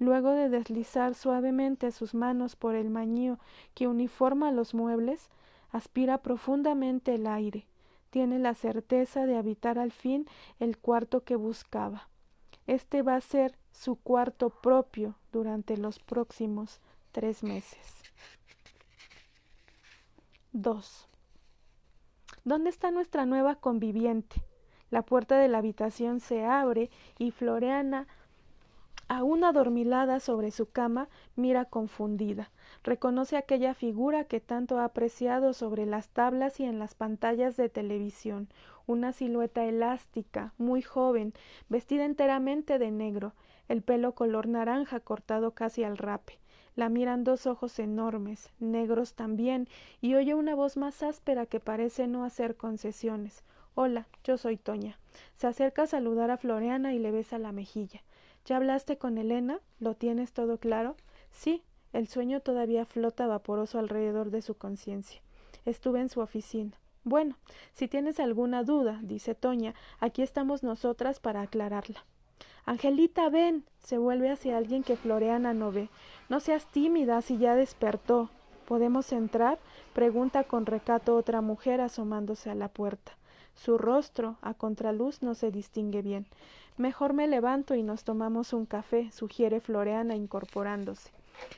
Luego 0.00 0.30
de 0.30 0.48
deslizar 0.48 1.14
suavemente 1.14 1.92
sus 1.92 2.14
manos 2.14 2.56
por 2.56 2.74
el 2.74 2.90
mañío 2.90 3.38
que 3.74 3.86
uniforma 3.86 4.50
los 4.50 4.74
muebles, 4.74 5.30
aspira 5.70 6.18
profundamente 6.18 7.14
el 7.14 7.28
aire. 7.28 7.68
Tiene 8.10 8.40
la 8.40 8.54
certeza 8.54 9.24
de 9.26 9.36
habitar 9.36 9.78
al 9.78 9.92
fin 9.92 10.26
el 10.58 10.78
cuarto 10.78 11.22
que 11.22 11.36
buscaba. 11.36 12.09
Este 12.66 13.02
va 13.02 13.16
a 13.16 13.20
ser 13.20 13.58
su 13.72 13.96
cuarto 13.96 14.50
propio 14.50 15.14
durante 15.32 15.76
los 15.76 15.98
próximos 15.98 16.80
tres 17.12 17.42
meses. 17.42 18.02
2. 20.52 21.08
¿Dónde 22.44 22.70
está 22.70 22.90
nuestra 22.90 23.26
nueva 23.26 23.56
conviviente? 23.56 24.42
La 24.90 25.02
puerta 25.02 25.38
de 25.38 25.48
la 25.48 25.58
habitación 25.58 26.20
se 26.20 26.44
abre 26.44 26.90
y 27.18 27.30
Floreana 27.30 28.08
Aún 29.12 29.42
adormilada 29.42 30.20
sobre 30.20 30.52
su 30.52 30.70
cama, 30.70 31.08
mira 31.34 31.64
confundida. 31.64 32.52
Reconoce 32.84 33.36
aquella 33.36 33.74
figura 33.74 34.22
que 34.22 34.38
tanto 34.38 34.78
ha 34.78 34.84
apreciado 34.84 35.52
sobre 35.52 35.84
las 35.84 36.10
tablas 36.10 36.60
y 36.60 36.64
en 36.64 36.78
las 36.78 36.94
pantallas 36.94 37.56
de 37.56 37.68
televisión, 37.68 38.48
una 38.86 39.12
silueta 39.12 39.64
elástica, 39.64 40.54
muy 40.58 40.80
joven, 40.80 41.34
vestida 41.68 42.04
enteramente 42.04 42.78
de 42.78 42.92
negro, 42.92 43.32
el 43.66 43.82
pelo 43.82 44.14
color 44.14 44.46
naranja 44.46 45.00
cortado 45.00 45.54
casi 45.54 45.82
al 45.82 45.98
rape. 45.98 46.38
La 46.76 46.88
miran 46.88 47.24
dos 47.24 47.48
ojos 47.48 47.80
enormes, 47.80 48.52
negros 48.60 49.14
también, 49.14 49.66
y 50.00 50.14
oye 50.14 50.36
una 50.36 50.54
voz 50.54 50.76
más 50.76 51.02
áspera 51.02 51.46
que 51.46 51.58
parece 51.58 52.06
no 52.06 52.22
hacer 52.22 52.56
concesiones. 52.56 53.42
Hola, 53.74 54.06
yo 54.22 54.38
soy 54.38 54.56
Toña. 54.56 55.00
Se 55.34 55.48
acerca 55.48 55.82
a 55.82 55.86
saludar 55.88 56.30
a 56.30 56.36
Floreana 56.36 56.94
y 56.94 57.00
le 57.00 57.10
besa 57.10 57.38
la 57.38 57.50
mejilla. 57.50 58.04
¿Ya 58.46 58.56
hablaste 58.56 58.98
con 58.98 59.18
Elena? 59.18 59.60
¿Lo 59.78 59.94
tienes 59.94 60.32
todo 60.32 60.58
claro? 60.58 60.96
Sí, 61.30 61.62
el 61.92 62.08
sueño 62.08 62.40
todavía 62.40 62.84
flota 62.84 63.26
vaporoso 63.26 63.78
alrededor 63.78 64.30
de 64.30 64.42
su 64.42 64.54
conciencia. 64.54 65.20
Estuve 65.64 66.00
en 66.00 66.08
su 66.08 66.20
oficina. 66.20 66.72
Bueno, 67.04 67.36
si 67.72 67.88
tienes 67.88 68.20
alguna 68.20 68.62
duda, 68.62 69.00
dice 69.02 69.34
Toña, 69.34 69.74
aquí 70.00 70.22
estamos 70.22 70.62
nosotras 70.62 71.18
para 71.18 71.42
aclararla. 71.42 72.04
Angelita, 72.66 73.28
ven. 73.30 73.64
se 73.78 73.98
vuelve 73.98 74.30
hacia 74.30 74.56
alguien 74.56 74.82
que 74.82 74.96
Floreana 74.96 75.54
no 75.54 75.72
ve. 75.72 75.88
No 76.28 76.40
seas 76.40 76.66
tímida 76.66 77.22
si 77.22 77.38
ya 77.38 77.54
despertó. 77.54 78.30
¿Podemos 78.66 79.12
entrar? 79.12 79.58
pregunta 79.94 80.44
con 80.44 80.66
recato 80.66 81.16
otra 81.16 81.40
mujer 81.40 81.80
asomándose 81.80 82.50
a 82.50 82.54
la 82.54 82.68
puerta. 82.68 83.16
Su 83.54 83.78
rostro, 83.78 84.36
a 84.42 84.54
contraluz, 84.54 85.22
no 85.22 85.34
se 85.34 85.50
distingue 85.50 86.02
bien. 86.02 86.26
Mejor 86.80 87.12
me 87.12 87.28
levanto 87.28 87.74
y 87.74 87.82
nos 87.82 88.04
tomamos 88.04 88.54
un 88.54 88.64
café, 88.64 89.10
sugiere 89.12 89.60
Floreana 89.60 90.16
incorporándose. 90.16 91.10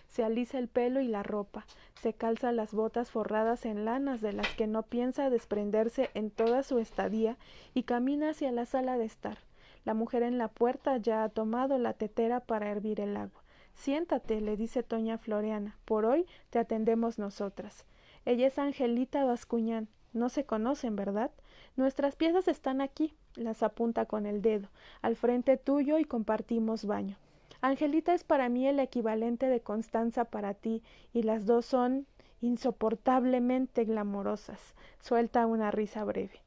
Se 0.08 0.24
alisa 0.24 0.58
el 0.58 0.66
pelo 0.66 1.00
y 1.00 1.06
la 1.06 1.22
ropa, 1.22 1.64
se 1.94 2.12
calza 2.12 2.50
las 2.50 2.74
botas 2.74 3.12
forradas 3.12 3.64
en 3.64 3.84
lanas 3.84 4.20
de 4.20 4.32
las 4.32 4.48
que 4.56 4.66
no 4.66 4.82
piensa 4.82 5.30
desprenderse 5.30 6.10
en 6.14 6.32
toda 6.32 6.64
su 6.64 6.80
estadía 6.80 7.36
y 7.72 7.84
camina 7.84 8.30
hacia 8.30 8.50
la 8.50 8.66
sala 8.66 8.98
de 8.98 9.04
estar. 9.04 9.38
La 9.84 9.94
mujer 9.94 10.24
en 10.24 10.38
la 10.38 10.48
puerta 10.48 10.96
ya 10.96 11.22
ha 11.22 11.28
tomado 11.28 11.78
la 11.78 11.92
tetera 11.92 12.40
para 12.40 12.72
hervir 12.72 12.98
el 12.98 13.16
agua. 13.16 13.44
Siéntate, 13.74 14.40
le 14.40 14.56
dice 14.56 14.82
Toña 14.82 15.18
Floreana, 15.18 15.78
por 15.84 16.04
hoy 16.04 16.26
te 16.50 16.58
atendemos 16.58 17.20
nosotras. 17.20 17.86
Ella 18.24 18.48
es 18.48 18.58
Angelita 18.58 19.24
Bascuñán. 19.24 19.86
No 20.12 20.30
se 20.30 20.44
conocen, 20.44 20.96
¿verdad? 20.96 21.30
Nuestras 21.76 22.16
piezas 22.16 22.48
están 22.48 22.80
aquí, 22.80 23.14
las 23.34 23.62
apunta 23.62 24.04
con 24.04 24.26
el 24.26 24.42
dedo, 24.42 24.68
al 25.00 25.16
frente 25.16 25.56
tuyo 25.56 25.98
y 25.98 26.04
compartimos 26.04 26.84
baño. 26.84 27.16
Angelita 27.62 28.12
es 28.12 28.24
para 28.24 28.48
mí 28.48 28.66
el 28.66 28.78
equivalente 28.78 29.46
de 29.46 29.60
Constanza 29.60 30.24
para 30.26 30.52
ti, 30.52 30.82
y 31.14 31.22
las 31.22 31.46
dos 31.46 31.64
son 31.64 32.06
insoportablemente 32.42 33.84
glamorosas. 33.84 34.74
Suelta 35.00 35.46
una 35.46 35.70
risa 35.70 36.04
breve. 36.04 36.40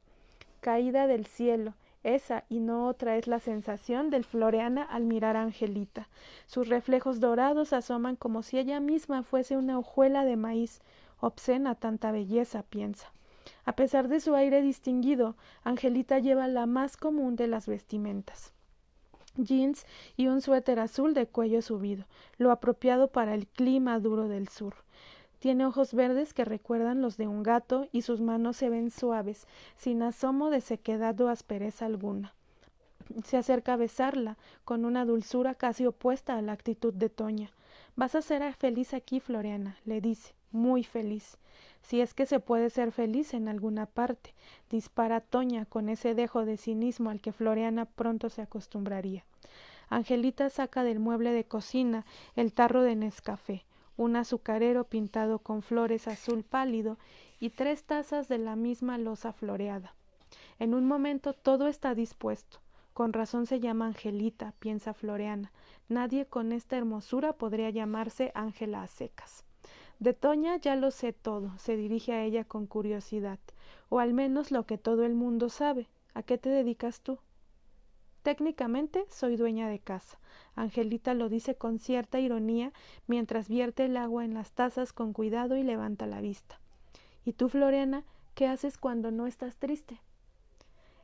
Caída 0.60 1.06
del 1.06 1.26
cielo, 1.26 1.74
esa 2.04 2.44
y 2.48 2.60
no 2.60 2.86
otra 2.86 3.16
es 3.16 3.26
la 3.26 3.40
sensación 3.40 4.10
del 4.10 4.24
Floreana 4.24 4.84
al 4.84 5.04
mirar 5.04 5.36
a 5.36 5.42
Angelita. 5.42 6.08
Sus 6.46 6.68
reflejos 6.68 7.18
dorados 7.18 7.72
asoman 7.72 8.14
como 8.14 8.44
si 8.44 8.58
ella 8.58 8.78
misma 8.78 9.24
fuese 9.24 9.56
una 9.56 9.78
hojuela 9.78 10.24
de 10.24 10.36
maíz. 10.36 10.82
Obscena 11.18 11.74
tanta 11.74 12.12
belleza, 12.12 12.62
piensa. 12.62 13.10
A 13.64 13.74
pesar 13.74 14.08
de 14.08 14.20
su 14.20 14.34
aire 14.34 14.62
distinguido, 14.62 15.36
Angelita 15.64 16.18
lleva 16.18 16.48
la 16.48 16.66
más 16.66 16.96
común 16.96 17.36
de 17.36 17.46
las 17.46 17.66
vestimentas 17.66 18.52
jeans 19.36 19.86
y 20.16 20.28
un 20.28 20.40
suéter 20.40 20.78
azul 20.78 21.14
de 21.14 21.26
cuello 21.26 21.62
subido, 21.62 22.06
lo 22.38 22.50
apropiado 22.50 23.08
para 23.08 23.34
el 23.34 23.46
clima 23.46 23.98
duro 23.98 24.28
del 24.28 24.48
sur. 24.48 24.74
Tiene 25.38 25.66
ojos 25.66 25.94
verdes 25.94 26.32
que 26.32 26.44
recuerdan 26.44 27.02
los 27.02 27.16
de 27.16 27.26
un 27.26 27.42
gato 27.42 27.86
y 27.92 28.02
sus 28.02 28.20
manos 28.20 28.56
se 28.56 28.70
ven 28.70 28.90
suaves, 28.90 29.46
sin 29.76 30.02
asomo 30.02 30.50
de 30.50 30.60
sequedad 30.60 31.20
o 31.20 31.28
aspereza 31.28 31.86
alguna. 31.86 32.34
Se 33.24 33.36
acerca 33.36 33.74
a 33.74 33.76
besarla, 33.76 34.36
con 34.64 34.84
una 34.84 35.04
dulzura 35.04 35.54
casi 35.54 35.86
opuesta 35.86 36.36
a 36.36 36.42
la 36.42 36.52
actitud 36.52 36.92
de 36.92 37.08
Toña. 37.08 37.50
Vas 37.94 38.14
a 38.14 38.22
ser 38.22 38.52
feliz 38.54 38.94
aquí, 38.94 39.20
Floriana, 39.20 39.76
le 39.84 40.00
dice, 40.00 40.34
muy 40.50 40.82
feliz 40.82 41.38
si 41.86 42.00
es 42.00 42.14
que 42.14 42.26
se 42.26 42.40
puede 42.40 42.68
ser 42.68 42.90
feliz 42.90 43.32
en 43.32 43.46
alguna 43.46 43.86
parte, 43.86 44.34
dispara 44.70 45.20
Toña 45.20 45.66
con 45.66 45.88
ese 45.88 46.16
dejo 46.16 46.44
de 46.44 46.56
cinismo 46.56 47.10
al 47.10 47.20
que 47.20 47.30
Floriana 47.30 47.84
pronto 47.84 48.28
se 48.28 48.42
acostumbraría. 48.42 49.24
Angelita 49.88 50.50
saca 50.50 50.82
del 50.82 50.98
mueble 50.98 51.30
de 51.30 51.44
cocina 51.44 52.04
el 52.34 52.52
tarro 52.52 52.82
de 52.82 52.96
Nescafé, 52.96 53.64
un 53.96 54.16
azucarero 54.16 54.82
pintado 54.82 55.38
con 55.38 55.62
flores 55.62 56.08
azul 56.08 56.42
pálido 56.42 56.98
y 57.38 57.50
tres 57.50 57.84
tazas 57.84 58.26
de 58.26 58.38
la 58.38 58.56
misma 58.56 58.98
losa 58.98 59.32
floreada. 59.32 59.94
En 60.58 60.74
un 60.74 60.86
momento 60.86 61.34
todo 61.34 61.68
está 61.68 61.94
dispuesto. 61.94 62.58
Con 62.94 63.12
razón 63.12 63.46
se 63.46 63.60
llama 63.60 63.86
Angelita, 63.86 64.54
piensa 64.58 64.92
Floreana. 64.92 65.52
Nadie 65.88 66.26
con 66.26 66.50
esta 66.50 66.76
hermosura 66.76 67.34
podría 67.34 67.70
llamarse 67.70 68.32
Ángela 68.34 68.82
a 68.82 68.88
secas. 68.88 69.45
De 69.98 70.12
Toña 70.12 70.56
ya 70.56 70.76
lo 70.76 70.90
sé 70.90 71.14
todo, 71.14 71.56
se 71.58 71.76
dirige 71.76 72.12
a 72.12 72.22
ella 72.22 72.44
con 72.44 72.66
curiosidad, 72.66 73.38
o 73.88 73.98
al 73.98 74.12
menos 74.12 74.50
lo 74.50 74.66
que 74.66 74.76
todo 74.76 75.04
el 75.04 75.14
mundo 75.14 75.48
sabe. 75.48 75.88
¿A 76.12 76.22
qué 76.22 76.36
te 76.36 76.50
dedicas 76.50 77.00
tú? 77.00 77.18
Técnicamente 78.22 79.06
soy 79.08 79.36
dueña 79.36 79.68
de 79.68 79.78
casa. 79.78 80.18
Angelita 80.54 81.14
lo 81.14 81.28
dice 81.28 81.54
con 81.54 81.78
cierta 81.78 82.20
ironía 82.20 82.72
mientras 83.06 83.48
vierte 83.48 83.86
el 83.86 83.96
agua 83.96 84.24
en 84.24 84.34
las 84.34 84.52
tazas 84.52 84.92
con 84.92 85.12
cuidado 85.12 85.56
y 85.56 85.62
levanta 85.62 86.06
la 86.06 86.20
vista. 86.20 86.60
¿Y 87.24 87.32
tú, 87.32 87.48
Floriana, 87.48 88.04
qué 88.34 88.46
haces 88.48 88.78
cuando 88.78 89.10
no 89.10 89.26
estás 89.26 89.56
triste? 89.56 90.00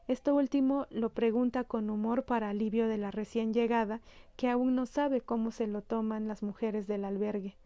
Esto 0.08 0.34
último 0.34 0.86
lo 0.90 1.10
pregunta 1.10 1.64
con 1.64 1.88
humor 1.88 2.24
para 2.24 2.50
alivio 2.50 2.88
de 2.88 2.98
la 2.98 3.10
recién 3.10 3.54
llegada, 3.54 4.00
que 4.36 4.50
aún 4.50 4.74
no 4.74 4.84
sabe 4.84 5.20
cómo 5.20 5.50
se 5.50 5.66
lo 5.66 5.80
toman 5.80 6.28
las 6.28 6.42
mujeres 6.42 6.86
del 6.86 7.04
albergue. 7.04 7.56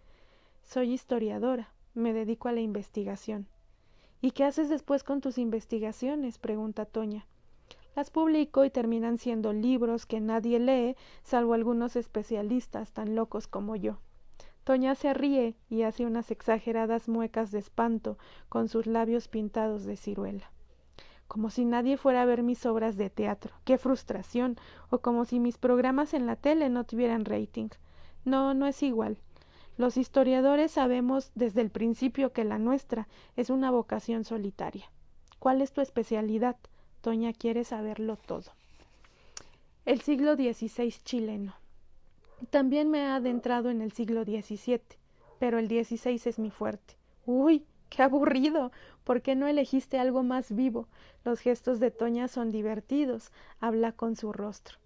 Soy 0.67 0.93
historiadora, 0.93 1.73
me 1.95 2.13
dedico 2.13 2.49
a 2.49 2.53
la 2.53 2.61
investigación. 2.61 3.47
¿Y 4.21 4.33
qué 4.33 4.43
haces 4.43 4.69
después 4.69 5.05
con 5.05 5.21
tus 5.21 5.39
investigaciones? 5.39 6.39
pregunta 6.39 6.87
Toña. 6.87 7.25
Las 7.95 8.11
publico 8.11 8.65
y 8.65 8.71
terminan 8.71 9.17
siendo 9.19 9.53
libros 9.53 10.07
que 10.07 10.21
nadie 10.21 10.59
lee, 10.59 10.97
salvo 11.23 11.55
algunos 11.55 11.95
especialistas 11.95 12.93
tan 12.93 13.15
locos 13.15 13.47
como 13.47 13.77
yo. 13.77 14.01
Toña 14.65 14.97
se 14.97 15.15
ríe 15.15 15.55
y 15.71 15.83
hace 15.83 16.05
unas 16.05 16.33
exageradas 16.33 17.09
muecas 17.09 17.53
de 17.53 17.61
espanto 17.61 18.19
con 18.49 18.69
sus 18.69 18.87
labios 18.89 19.29
pintados 19.29 19.85
de 19.85 19.97
ciruela. 19.97 20.51
Como 21.29 21.51
si 21.51 21.65
nadie 21.65 21.97
fuera 21.97 22.23
a 22.23 22.27
ver 22.27 22.43
mis 22.43 22.67
obras 22.67 22.97
de 22.97 23.09
teatro. 23.09 23.55
¡Qué 23.65 23.79
frustración! 23.79 24.57
O 24.91 24.99
como 24.99 25.27
si 25.27 25.39
mis 25.39 25.59
programas 25.59 26.13
en 26.13 26.27
la 26.27 26.35
tele 26.35 26.71
no 26.71 26.83
tuvieran 26.83 27.25
rating. 27.25 27.69
No, 28.25 28.53
no 28.53 28.67
es 28.67 28.83
igual. 28.83 29.21
Los 29.77 29.99
historiadores 29.99 30.71
sabemos 30.71 31.31
desde 31.35 31.61
el 31.61 31.71
principio 31.71 32.33
que 32.33 32.45
la 32.45 32.59
nuestra 32.59 33.09
es 33.37 33.51
una 33.51 33.71
vocación 33.71 34.25
solitaria. 34.25 34.91
¿Cuál 35.39 35.61
es 35.61 35.73
tu 35.73 35.83
especialidad? 35.83 36.57
Toña 37.03 37.35
quiere 37.35 37.63
saberlo 37.63 38.17
todo. 38.17 38.53
El 39.85 40.01
siglo 40.01 40.35
XVI 40.35 40.95
chileno. 41.05 41.55
También 42.51 42.91
me 42.91 43.03
ha 43.03 43.17
adentrado 43.17 43.71
en 43.71 43.83
el 43.83 43.93
siglo 43.93 44.25
XVII, 44.25 44.81
pero 45.39 45.59
el 45.59 45.69
XVI 45.69 46.23
es 46.25 46.39
mi 46.39 46.51
fuerte. 46.51 46.97
Uy, 47.27 47.67
qué 47.91 48.03
aburrido. 48.03 48.73
¿Por 49.05 49.21
qué 49.21 49.35
no 49.37 49.47
elegiste 49.47 49.99
algo 49.99 50.23
más 50.23 50.55
vivo? 50.55 50.89
Los 51.23 51.41
gestos 51.41 51.81
de 51.81 51.91
Toña 51.91 52.29
son 52.29 52.51
divertidos. 52.51 53.31
Habla 53.61 53.93
con 53.93 54.17
su 54.17 54.33
rostro. 54.33 54.79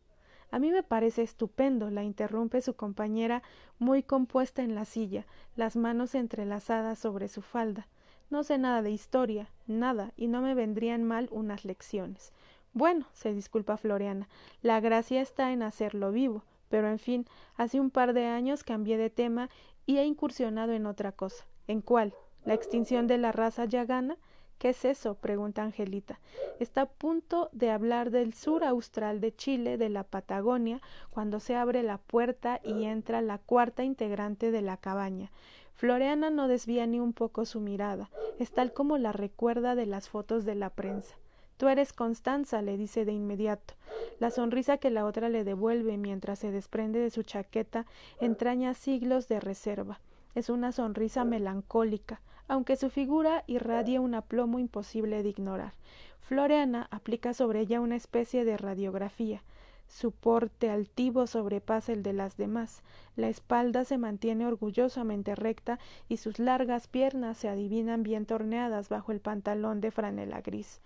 A 0.50 0.58
mí 0.58 0.70
me 0.70 0.82
parece 0.82 1.22
estupendo, 1.22 1.90
la 1.90 2.02
interrumpe 2.02 2.60
su 2.60 2.74
compañera, 2.74 3.42
muy 3.78 4.02
compuesta 4.02 4.62
en 4.62 4.74
la 4.74 4.84
silla, 4.84 5.26
las 5.56 5.76
manos 5.76 6.14
entrelazadas 6.14 6.98
sobre 6.98 7.28
su 7.28 7.40
falda. 7.40 7.86
No 8.30 8.42
sé 8.42 8.58
nada 8.58 8.82
de 8.82 8.90
historia, 8.90 9.48
nada, 9.66 10.12
y 10.16 10.26
no 10.28 10.40
me 10.40 10.54
vendrían 10.54 11.04
mal 11.04 11.28
unas 11.30 11.64
lecciones. 11.64 12.32
Bueno, 12.72 13.06
se 13.12 13.32
disculpa 13.32 13.76
Floriana, 13.76 14.28
la 14.62 14.80
gracia 14.80 15.20
está 15.20 15.52
en 15.52 15.62
hacerlo 15.62 16.12
vivo, 16.12 16.44
pero 16.68 16.88
en 16.88 16.98
fin, 16.98 17.26
hace 17.56 17.80
un 17.80 17.90
par 17.90 18.12
de 18.12 18.26
años 18.26 18.62
cambié 18.62 18.96
de 18.96 19.10
tema 19.10 19.50
y 19.86 19.98
he 19.98 20.04
incursionado 20.04 20.72
en 20.72 20.86
otra 20.86 21.12
cosa. 21.12 21.44
¿En 21.66 21.80
cuál? 21.80 22.14
¿La 22.44 22.54
extinción 22.54 23.06
de 23.06 23.18
la 23.18 23.32
raza 23.32 23.64
yagana? 23.64 24.16
¿Qué 24.60 24.68
es 24.68 24.84
eso? 24.84 25.14
pregunta 25.14 25.62
Angelita. 25.62 26.20
Está 26.58 26.82
a 26.82 26.86
punto 26.86 27.48
de 27.52 27.70
hablar 27.70 28.10
del 28.10 28.34
sur 28.34 28.62
austral 28.62 29.18
de 29.22 29.34
Chile, 29.34 29.78
de 29.78 29.88
la 29.88 30.04
Patagonia, 30.04 30.82
cuando 31.08 31.40
se 31.40 31.56
abre 31.56 31.82
la 31.82 31.96
puerta 31.96 32.60
y 32.62 32.84
entra 32.84 33.22
la 33.22 33.38
cuarta 33.38 33.84
integrante 33.84 34.50
de 34.50 34.60
la 34.60 34.76
cabaña. 34.76 35.30
Floreana 35.76 36.28
no 36.28 36.46
desvía 36.46 36.86
ni 36.86 37.00
un 37.00 37.14
poco 37.14 37.46
su 37.46 37.58
mirada, 37.58 38.10
es 38.38 38.52
tal 38.52 38.74
como 38.74 38.98
la 38.98 39.12
recuerda 39.12 39.74
de 39.74 39.86
las 39.86 40.10
fotos 40.10 40.44
de 40.44 40.56
la 40.56 40.68
prensa. 40.68 41.16
Tú 41.56 41.68
eres 41.68 41.94
Constanza, 41.94 42.60
le 42.60 42.76
dice 42.76 43.06
de 43.06 43.12
inmediato. 43.12 43.72
La 44.18 44.30
sonrisa 44.30 44.76
que 44.76 44.90
la 44.90 45.06
otra 45.06 45.30
le 45.30 45.42
devuelve 45.42 45.96
mientras 45.96 46.38
se 46.38 46.50
desprende 46.50 46.98
de 46.98 47.08
su 47.08 47.22
chaqueta 47.22 47.86
entraña 48.20 48.74
siglos 48.74 49.26
de 49.26 49.40
reserva. 49.40 50.02
Es 50.34 50.50
una 50.50 50.70
sonrisa 50.70 51.24
melancólica, 51.24 52.20
aunque 52.50 52.74
su 52.74 52.90
figura 52.90 53.44
irradia 53.46 54.00
un 54.00 54.12
aplomo 54.12 54.58
imposible 54.58 55.22
de 55.22 55.28
ignorar. 55.28 55.72
Floreana 56.20 56.88
aplica 56.90 57.32
sobre 57.32 57.60
ella 57.60 57.80
una 57.80 57.94
especie 57.94 58.44
de 58.44 58.56
radiografía. 58.56 59.40
Su 59.86 60.10
porte 60.10 60.68
altivo 60.68 61.28
sobrepasa 61.28 61.92
el 61.92 62.02
de 62.02 62.12
las 62.12 62.36
demás. 62.36 62.82
La 63.14 63.28
espalda 63.28 63.84
se 63.84 63.98
mantiene 63.98 64.48
orgullosamente 64.48 65.36
recta 65.36 65.78
y 66.08 66.16
sus 66.16 66.40
largas 66.40 66.88
piernas 66.88 67.38
se 67.38 67.48
adivinan 67.48 68.02
bien 68.02 68.26
torneadas 68.26 68.88
bajo 68.88 69.12
el 69.12 69.20
pantalón 69.20 69.80
de 69.80 69.92
franela 69.92 70.40
gris. 70.40 70.80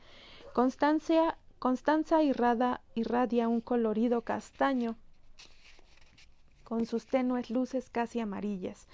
Constancia, 0.53 1.39
Constanza 1.59 2.23
irradia 2.23 3.49
un 3.49 3.63
colorido 3.63 4.21
castaño 4.21 4.97
con 6.63 6.85
sus 6.85 7.07
tenues 7.07 7.49
luces 7.49 7.89
casi 7.89 8.21
amarillas, 8.21 8.87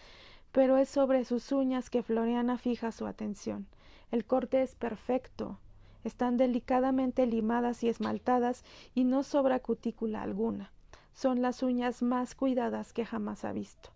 pero 0.52 0.76
es 0.76 0.88
sobre 0.88 1.24
sus 1.24 1.52
uñas 1.52 1.90
que 1.90 2.02
Floriana 2.02 2.58
fija 2.58 2.92
su 2.92 3.06
atención. 3.06 3.66
El 4.10 4.24
corte 4.24 4.62
es 4.62 4.74
perfecto, 4.74 5.58
están 6.02 6.36
delicadamente 6.36 7.26
limadas 7.26 7.84
y 7.84 7.88
esmaltadas 7.88 8.64
y 8.94 9.04
no 9.04 9.22
sobra 9.22 9.60
cutícula 9.60 10.22
alguna. 10.22 10.72
Son 11.12 11.42
las 11.42 11.62
uñas 11.62 12.02
más 12.02 12.34
cuidadas 12.34 12.92
que 12.92 13.04
jamás 13.04 13.44
ha 13.44 13.52
visto. 13.52 13.90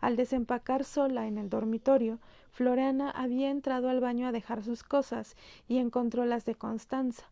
Al 0.00 0.14
desempacar 0.14 0.84
sola 0.84 1.26
en 1.26 1.38
el 1.38 1.50
dormitorio, 1.50 2.20
Floriana 2.52 3.10
había 3.10 3.50
entrado 3.50 3.88
al 3.88 4.00
baño 4.00 4.28
a 4.28 4.32
dejar 4.32 4.62
sus 4.62 4.84
cosas 4.84 5.36
y 5.66 5.78
encontró 5.78 6.24
las 6.24 6.44
de 6.44 6.54
Constanza. 6.54 7.24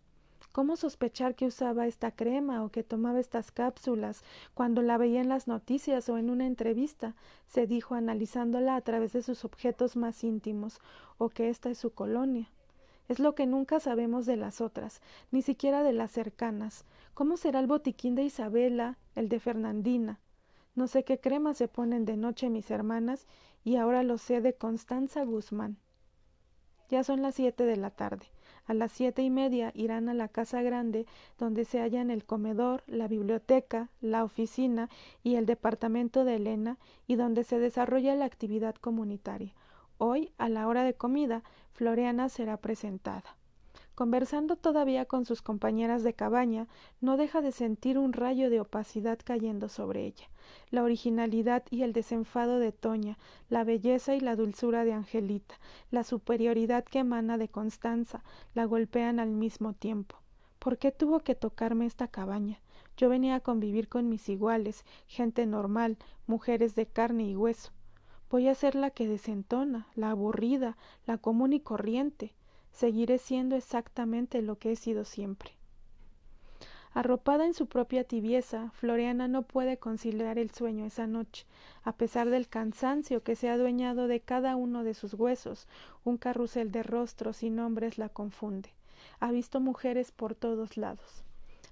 ¿Cómo 0.57 0.77
sospechar 0.77 1.35
que 1.35 1.45
usaba 1.45 1.87
esta 1.87 2.13
crema 2.13 2.65
o 2.65 2.71
que 2.71 2.83
tomaba 2.83 3.21
estas 3.21 3.53
cápsulas 3.53 4.25
cuando 4.55 4.81
la 4.81 4.97
veía 4.97 5.21
en 5.21 5.29
las 5.29 5.49
noticias 5.49 6.09
o 6.09 6.17
en 6.17 6.31
una 6.31 6.47
entrevista? 6.47 7.15
se 7.47 7.67
dijo 7.67 7.95
analizándola 7.95 8.75
a 8.75 8.81
través 8.81 9.13
de 9.13 9.23
sus 9.23 9.45
objetos 9.45 9.97
más 9.97 10.25
íntimos, 10.25 10.81
o 11.19 11.29
que 11.29 11.51
esta 11.51 11.69
es 11.69 11.77
su 11.77 11.91
colonia. 11.91 12.49
Es 13.07 13.19
lo 13.19 13.35
que 13.35 13.45
nunca 13.45 13.81
sabemos 13.81 14.25
de 14.25 14.39
las 14.39 14.63
otras, 14.63 15.03
ni 15.31 15.43
siquiera 15.43 15.83
de 15.83 15.93
las 15.93 16.11
cercanas. 16.11 16.87
¿Cómo 17.13 17.37
será 17.37 17.61
el 17.61 17.67
botiquín 17.67 18.15
de 18.15 18.23
Isabela, 18.23 18.97
el 19.15 19.29
de 19.29 19.41
Fernandina? 19.41 20.21
No 20.75 20.87
sé 20.87 21.05
qué 21.05 21.21
crema 21.21 21.53
se 21.53 21.69
ponen 21.69 22.07
de 22.07 22.17
noche 22.17 22.49
mis 22.49 22.71
hermanas, 22.71 23.27
y 23.63 23.77
ahora 23.77 24.03
lo 24.03 24.17
sé 24.17 24.41
de 24.41 24.55
Constanza 24.55 25.23
Guzmán. 25.23 25.77
Ya 26.89 27.05
son 27.05 27.21
las 27.21 27.35
siete 27.35 27.67
de 27.67 27.77
la 27.77 27.91
tarde. 27.91 28.25
A 28.67 28.75
las 28.75 28.91
siete 28.91 29.23
y 29.23 29.31
media 29.31 29.71
irán 29.75 30.09
a 30.09 30.15
la 30.15 30.29
casa 30.29 30.61
grande 30.61 31.07
donde 31.39 31.65
se 31.65 31.81
hallan 31.81 32.11
el 32.11 32.25
comedor, 32.25 32.83
la 32.89 33.07
biblioteca, 33.07 33.91
la 34.01 34.25
oficina 34.25 34.91
y 35.23 35.37
el 35.37 35.47
departamento 35.47 36.25
de 36.25 36.37
Elena 36.37 36.79
y 37.07 37.15
donde 37.15 37.45
se 37.45 37.61
desarrolla 37.61 38.17
la 38.17 38.25
actividad 38.25 38.75
comunitaria. 38.75 39.55
Hoy, 39.99 40.33
a 40.37 40.49
la 40.49 40.67
hora 40.67 40.83
de 40.83 40.95
comida, 40.95 41.43
Floriana 41.73 42.29
será 42.29 42.57
presentada. 42.57 43.37
Conversando 43.97 44.57
todavía 44.57 45.07
con 45.07 45.25
sus 45.25 45.41
compañeras 45.41 46.03
de 46.03 46.13
cabaña, 46.13 46.69
no 47.01 47.17
deja 47.17 47.41
de 47.41 47.51
sentir 47.51 47.97
un 47.97 48.13
rayo 48.13 48.51
de 48.51 48.61
opacidad 48.61 49.19
cayendo 49.25 49.71
sobre 49.71 50.05
ella. 50.05 50.29
La 50.71 50.83
originalidad 50.83 51.65
y 51.71 51.81
el 51.81 51.95
desenfado 51.95 52.59
de 52.59 52.73
Toña, 52.73 53.17
la 53.49 53.65
belleza 53.65 54.15
y 54.15 54.21
la 54.21 54.37
dulzura 54.37 54.85
de 54.85 54.93
Angelita, 54.93 55.59
la 55.91 56.05
superioridad 56.05 56.85
que 56.85 56.99
emana 56.99 57.39
de 57.39 57.49
Constanza, 57.49 58.23
la 58.53 58.67
golpean 58.67 59.19
al 59.19 59.31
mismo 59.31 59.73
tiempo. 59.73 60.17
¿Por 60.59 60.77
qué 60.77 60.93
tuvo 60.93 61.21
que 61.21 61.35
tocarme 61.35 61.87
esta 61.87 62.07
cabaña? 62.07 62.61
Yo 62.99 63.09
venía 63.09 63.37
a 63.37 63.41
convivir 63.41 63.89
con 63.89 64.11
mis 64.11 64.29
iguales, 64.29 64.85
gente 65.07 65.47
normal, 65.47 65.97
mujeres 66.27 66.75
de 66.75 66.85
carne 66.85 67.25
y 67.31 67.35
hueso. 67.35 67.71
Voy 68.29 68.49
a 68.49 68.55
ser 68.55 68.75
la 68.75 68.91
que 68.91 69.09
desentona, 69.09 69.87
la 69.95 70.11
aburrida, 70.11 70.77
la 71.07 71.17
común 71.17 71.55
y 71.55 71.61
corriente. 71.61 72.35
Seguiré 72.77 73.17
siendo 73.17 73.57
exactamente 73.57 74.43
lo 74.43 74.59
que 74.59 74.73
he 74.73 74.77
sido 74.77 75.07
siempre. 75.07 75.53
Arropada 76.93 77.47
en 77.47 77.55
su 77.55 77.69
propia 77.69 78.05
tibieza, 78.05 78.71
Floriana 78.73 79.29
no 79.29 79.45
puede 79.45 79.79
conciliar 79.79 80.39
el 80.39 80.51
sueño 80.51 80.85
esa 80.85 81.07
noche, 81.07 81.47
a 81.85 81.93
pesar 81.93 82.29
del 82.29 82.49
cansancio 82.49 83.23
que 83.23 83.35
se 83.35 83.49
ha 83.49 83.55
adueñado 83.55 84.09
de 84.09 84.21
cada 84.21 84.57
uno 84.57 84.85
de 84.85 84.93
sus 84.93 85.15
huesos, 85.15 85.69
un 86.05 86.19
carrusel 86.19 86.71
de 86.71 86.83
rostros 86.83 87.43
y 87.43 87.49
nombres 87.49 87.97
la 87.97 88.11
confunde. 88.11 88.69
Ha 89.21 89.31
visto 89.31 89.59
mujeres 89.59 90.13
por 90.13 90.35
todos 90.35 90.77
lados. 90.77 91.25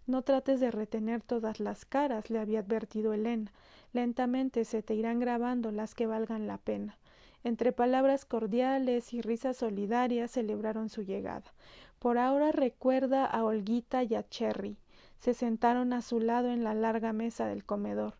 No 0.06 0.22
trates 0.22 0.58
de 0.58 0.70
retener 0.70 1.20
todas 1.20 1.60
las 1.60 1.84
caras, 1.84 2.30
le 2.30 2.38
había 2.38 2.60
advertido 2.60 3.12
Elena. 3.12 3.52
Lentamente 3.92 4.64
se 4.64 4.82
te 4.82 4.94
irán 4.94 5.20
grabando 5.20 5.70
las 5.70 5.94
que 5.94 6.06
valgan 6.06 6.46
la 6.46 6.56
pena. 6.56 6.96
Entre 7.44 7.72
palabras 7.72 8.24
cordiales 8.24 9.12
y 9.12 9.20
risas 9.20 9.58
solidarias 9.58 10.30
celebraron 10.30 10.88
su 10.88 11.02
llegada. 11.02 11.52
Por 11.98 12.16
ahora 12.16 12.52
recuerda 12.52 13.26
a 13.26 13.44
Olguita 13.44 14.02
y 14.02 14.14
a 14.14 14.26
Cherry. 14.26 14.78
Se 15.18 15.34
sentaron 15.34 15.92
a 15.92 16.00
su 16.00 16.20
lado 16.20 16.50
en 16.50 16.64
la 16.64 16.74
larga 16.74 17.12
mesa 17.12 17.46
del 17.46 17.62
comedor. 17.62 18.14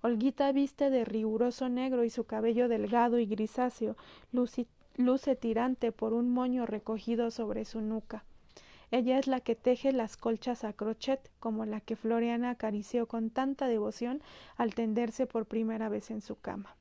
Olguita 0.00 0.52
viste 0.52 0.90
de 0.90 1.04
riguroso 1.04 1.68
negro 1.68 2.04
y 2.04 2.10
su 2.10 2.22
cabello 2.22 2.68
delgado 2.68 3.18
y 3.18 3.26
grisáceo 3.26 3.96
luce 4.30 5.36
tirante 5.36 5.90
por 5.90 6.12
un 6.12 6.30
moño 6.30 6.64
recogido 6.64 7.32
sobre 7.32 7.64
su 7.64 7.80
nuca. 7.80 8.24
Ella 8.92 9.18
es 9.18 9.26
la 9.26 9.40
que 9.40 9.56
teje 9.56 9.92
las 9.92 10.16
colchas 10.16 10.62
a 10.62 10.72
crochet, 10.72 11.30
como 11.40 11.66
la 11.66 11.80
que 11.80 11.96
Floriana 11.96 12.50
acarició 12.50 13.06
con 13.06 13.30
tanta 13.30 13.66
devoción 13.66 14.22
al 14.56 14.74
tenderse 14.74 15.26
por 15.26 15.46
primera 15.46 15.88
vez 15.88 16.12
en 16.12 16.20
su 16.20 16.36
cama. 16.36 16.77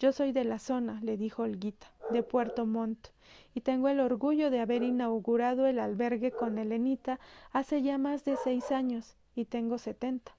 Yo 0.00 0.12
soy 0.12 0.32
de 0.32 0.44
la 0.44 0.58
zona, 0.58 0.98
le 1.02 1.18
dijo 1.18 1.42
Olguita, 1.42 1.92
de 2.08 2.22
Puerto 2.22 2.64
Montt, 2.64 3.08
y 3.54 3.60
tengo 3.60 3.86
el 3.88 4.00
orgullo 4.00 4.50
de 4.50 4.60
haber 4.60 4.82
inaugurado 4.82 5.66
el 5.66 5.78
albergue 5.78 6.30
con 6.30 6.56
Elenita 6.56 7.20
hace 7.52 7.82
ya 7.82 7.98
más 7.98 8.24
de 8.24 8.38
seis 8.42 8.72
años, 8.72 9.14
y 9.34 9.44
tengo 9.44 9.76
setenta. 9.76 10.34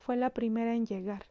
Fue 0.00 0.16
la 0.16 0.30
primera 0.30 0.74
en 0.74 0.84
llegar. 0.84 1.26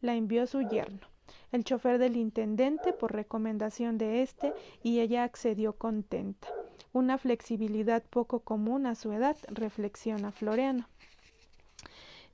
La 0.00 0.16
envió 0.16 0.48
su 0.48 0.62
yerno, 0.62 1.06
el 1.52 1.62
chofer 1.62 1.98
del 1.98 2.16
intendente 2.16 2.92
por 2.92 3.12
recomendación 3.12 3.98
de 3.98 4.22
éste, 4.22 4.52
y 4.82 4.98
ella 4.98 5.22
accedió 5.22 5.74
contenta 5.74 6.48
una 6.92 7.18
flexibilidad 7.18 8.02
poco 8.02 8.40
común 8.40 8.84
a 8.84 8.96
su 8.96 9.12
edad, 9.12 9.36
reflexiona 9.46 10.32
Floreano. 10.32 10.88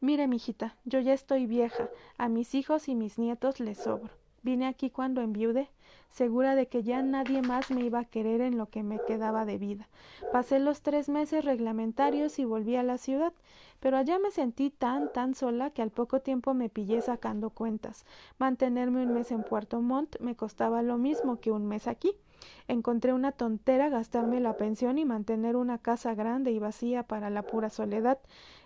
Mire, 0.01 0.27
mijita, 0.27 0.77
yo 0.87 0.99
ya 1.01 1.13
estoy 1.13 1.45
vieja, 1.45 1.91
a 2.17 2.29
mis 2.31 2.55
hijos 2.55 2.89
y 2.89 2.95
mis 2.95 3.19
nietos 3.19 3.61
les 3.61 3.77
sobro. 3.77 4.18
Vine 4.43 4.67
aquí 4.67 4.91
cuando 4.91 5.21
enviude, 5.21 5.69
segura 6.11 6.55
de 6.55 6.69
que 6.69 6.83
ya 6.83 7.03
nadie 7.03 7.43
más 7.43 7.71
me 7.71 7.85
iba 7.85 8.01
a 8.01 8.05
querer 8.05 8.41
en 8.41 8.57
lo 8.57 8.67
que 8.67 8.83
me 8.83 8.99
quedaba 9.07 9.45
de 9.45 9.59
vida. 9.59 9.89
Pasé 10.33 10.59
los 10.59 10.83
tres 10.83 11.09
meses 11.09 11.45
reglamentarios 11.45 12.39
y 12.39 12.45
volví 12.45 12.77
a 12.77 12.83
la 12.83 12.99
ciudad, 12.99 13.33
pero 13.81 13.97
allá 13.97 14.19
me 14.19 14.31
sentí 14.31 14.71
tan, 14.71 15.13
tan 15.13 15.35
sola 15.35 15.71
que 15.71 15.83
al 15.83 15.91
poco 15.91 16.21
tiempo 16.21 16.55
me 16.55 16.69
pillé 16.69 17.01
sacando 17.01 17.51
cuentas. 17.51 18.05
Mantenerme 18.39 19.03
un 19.03 19.15
mes 19.15 19.31
en 19.31 19.43
Puerto 19.43 19.81
Montt 19.81 20.21
me 20.21 20.37
costaba 20.37 20.83
lo 20.83 20.99
mismo 20.99 21.41
que 21.41 21.51
un 21.51 21.67
mes 21.67 21.87
aquí. 21.87 22.13
Encontré 22.69 23.13
una 23.13 23.33
tontera 23.33 23.89
gastarme 23.89 24.41
la 24.41 24.57
pensión 24.57 24.99
y 24.99 25.05
mantener 25.05 25.57
una 25.57 25.79
casa 25.79 26.15
grande 26.15 26.51
y 26.51 26.59
vacía 26.59 27.03
para 27.03 27.31
la 27.31 27.43
pura 27.43 27.71
soledad. 27.71 28.19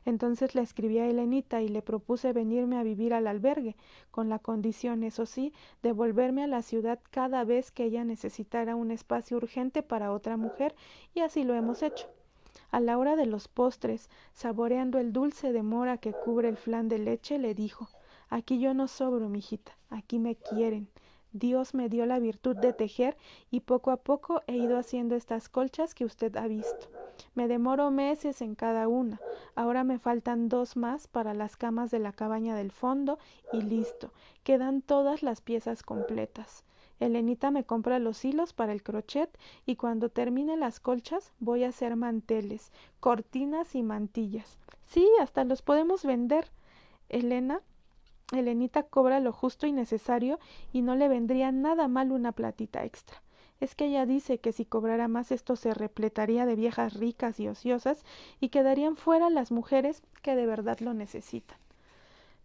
Entonces 0.05 0.55
le 0.55 0.63
escribí 0.63 0.99
a 0.99 1.07
Helenita 1.07 1.63
y 1.63 1.69
le 1.69 1.83
propuse 1.83 2.33
venirme 2.33 2.79
a 2.79 2.83
vivir 2.83 3.15
al 3.15 3.27
albergue, 3.27 3.77
con 4.11 4.29
la 4.29 4.39
condición, 4.39 5.05
eso 5.05 5.27
sí, 5.27 5.53
de 5.83 5.93
volverme 5.93 6.43
a 6.43 6.49
la 6.49 6.63
ciudad 6.63 6.99
cada 7.11 7.45
vez 7.45 7.71
que 7.71 7.85
ella 7.85 8.05
necesitara 8.05 8.75
un 8.75 8.91
espacio 8.91 9.37
urgente 9.37 9.83
para 9.83 10.13
otra 10.13 10.37
mujer, 10.37 10.75
y 11.15 11.21
así 11.21 11.45
lo 11.45 11.55
hemos 11.55 11.83
hecho. 11.83 12.09
A 12.71 12.81
la 12.81 12.99
hora 12.99 13.17
de 13.17 13.27
los 13.27 13.49
postres, 13.49 14.11
saboreando 14.33 14.99
el 14.99 15.13
dulce 15.13 15.53
de 15.53 15.63
mora 15.63 15.99
que 15.99 16.13
cubre 16.13 16.49
el 16.49 16.57
flan 16.57 16.89
de 16.89 16.99
leche, 16.99 17.39
le 17.39 17.55
dijo 17.55 17.89
Aquí 18.29 18.59
yo 18.59 18.73
no 18.73 18.89
sobro, 18.89 19.29
mijita, 19.29 19.77
aquí 19.91 20.19
me 20.19 20.37
quieren. 20.37 20.89
Dios 21.33 21.73
me 21.73 21.89
dio 21.89 22.05
la 22.05 22.19
virtud 22.19 22.57
de 22.57 22.73
tejer 22.73 23.17
y 23.51 23.61
poco 23.61 23.91
a 23.91 23.97
poco 23.97 24.43
he 24.47 24.57
ido 24.57 24.77
haciendo 24.77 25.15
estas 25.15 25.49
colchas 25.49 25.95
que 25.95 26.05
usted 26.05 26.37
ha 26.37 26.47
visto. 26.47 26.89
Me 27.35 27.49
demoro 27.49 27.91
meses 27.91 28.43
en 28.43 28.55
cada 28.55 28.89
una. 28.89 29.21
Ahora 29.55 29.83
me 29.83 29.99
faltan 29.99 30.49
dos 30.49 30.77
más 30.77 31.09
para 31.09 31.33
las 31.33 31.57
camas 31.57 31.91
de 31.91 31.99
la 31.99 32.13
cabaña 32.13 32.55
del 32.55 32.71
fondo 32.71 33.19
y 33.53 33.63
listo. 33.63 34.13
Quedan 34.45 34.83
todas 34.83 35.23
las 35.23 35.41
piezas 35.41 35.83
completas. 35.83 36.65
Elenita 37.01 37.51
me 37.51 37.65
compra 37.65 37.99
los 37.99 38.25
hilos 38.25 38.53
para 38.53 38.73
el 38.73 38.83
crochet 38.83 39.31
y 39.67 39.77
cuando 39.77 40.09
termine 40.09 40.57
las 40.57 40.79
colchas 40.81 41.33
voy 41.41 41.65
a 41.65 41.69
hacer 41.71 41.97
manteles, 41.97 42.71
cortinas 43.01 43.75
y 43.75 43.83
mantillas. 43.83 44.59
Sí, 44.87 45.09
hasta 45.21 45.45
los 45.45 45.63
podemos 45.63 46.05
vender. 46.05 46.47
Elena 47.09 47.61
Elenita 48.33 48.83
cobra 48.85 49.21
lo 49.21 49.33
justo 49.33 49.67
y 49.67 49.73
necesario 49.73 50.39
y 50.73 50.81
no 50.81 50.95
le 50.95 51.09
vendría 51.09 51.53
nada 51.53 51.87
mal 51.87 52.13
una 52.13 52.33
platita 52.33 52.85
extra. 52.85 53.23
Es 53.61 53.75
que 53.75 53.85
ella 53.85 54.07
dice 54.07 54.39
que 54.39 54.53
si 54.53 54.65
cobrara 54.65 55.07
más 55.07 55.31
esto 55.31 55.55
se 55.55 55.75
repletaría 55.75 56.47
de 56.47 56.57
viejas 56.57 56.95
ricas 56.95 57.39
y 57.39 57.49
ociosas 57.49 58.05
y 58.41 58.49
quedarían 58.49 58.97
fuera 58.97 59.31
las 59.31 59.53
mujeres 59.53 60.03
que 60.23 60.35
de 60.35 60.47
verdad 60.47 60.81
lo 60.81 60.95
necesitan. 60.95 61.59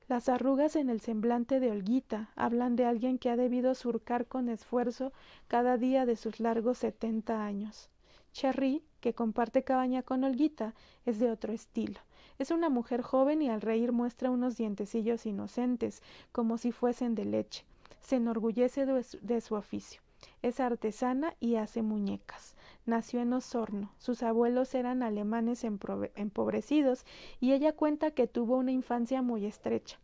Las 0.09 0.29
arrugas 0.29 0.75
en 0.75 0.89
el 0.89 1.01
semblante 1.01 1.59
de 1.59 1.71
Olguita 1.71 2.29
hablan 2.35 2.75
de 2.75 2.85
alguien 2.85 3.17
que 3.17 3.29
ha 3.29 3.35
debido 3.35 3.73
surcar 3.73 4.25
con 4.25 4.47
esfuerzo 4.49 5.11
cada 5.47 5.77
día 5.77 6.05
de 6.05 6.15
sus 6.15 6.39
largos 6.39 6.77
setenta 6.77 7.43
años. 7.43 7.89
Cherry, 8.31 8.83
que 9.01 9.13
comparte 9.13 9.63
cabaña 9.63 10.03
con 10.03 10.23
Olguita, 10.23 10.75
es 11.05 11.17
de 11.19 11.31
otro 11.31 11.51
estilo. 11.51 11.99
Es 12.39 12.51
una 12.51 12.69
mujer 12.69 13.01
joven 13.01 13.41
y 13.41 13.49
al 13.49 13.61
reír 13.61 13.91
muestra 13.91 14.29
unos 14.29 14.57
dientecillos 14.57 15.25
inocentes, 15.25 16.03
como 16.31 16.59
si 16.59 16.71
fuesen 16.71 17.15
de 17.15 17.25
leche. 17.25 17.65
Se 17.99 18.17
enorgullece 18.17 18.85
de 18.85 19.41
su 19.41 19.55
oficio. 19.55 20.01
Es 20.43 20.59
artesana 20.59 21.35
y 21.39 21.55
hace 21.55 21.81
muñecas. 21.81 22.55
Nació 22.85 23.21
en 23.21 23.33
Osorno. 23.33 23.91
Sus 23.97 24.21
abuelos 24.21 24.75
eran 24.75 25.01
alemanes 25.01 25.63
empobrecidos 25.63 27.05
y 27.39 27.53
ella 27.53 27.73
cuenta 27.73 28.11
que 28.11 28.27
tuvo 28.27 28.57
una 28.57 28.71
infancia 28.71 29.23
muy 29.23 29.45
estrecha. 29.45 29.99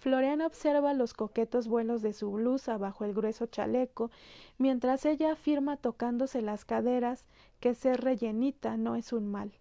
Floriana 0.00 0.46
observa 0.46 0.94
los 0.94 1.14
coquetos 1.14 1.68
vuelos 1.68 2.02
de 2.02 2.12
su 2.12 2.32
blusa 2.32 2.76
bajo 2.76 3.04
el 3.04 3.14
grueso 3.14 3.46
chaleco, 3.46 4.10
mientras 4.58 5.04
ella 5.04 5.32
afirma 5.32 5.76
tocándose 5.76 6.42
las 6.42 6.64
caderas 6.64 7.24
que 7.60 7.74
ser 7.74 8.00
rellenita 8.00 8.76
no 8.76 8.96
es 8.96 9.12
un 9.12 9.30
mal 9.30 9.52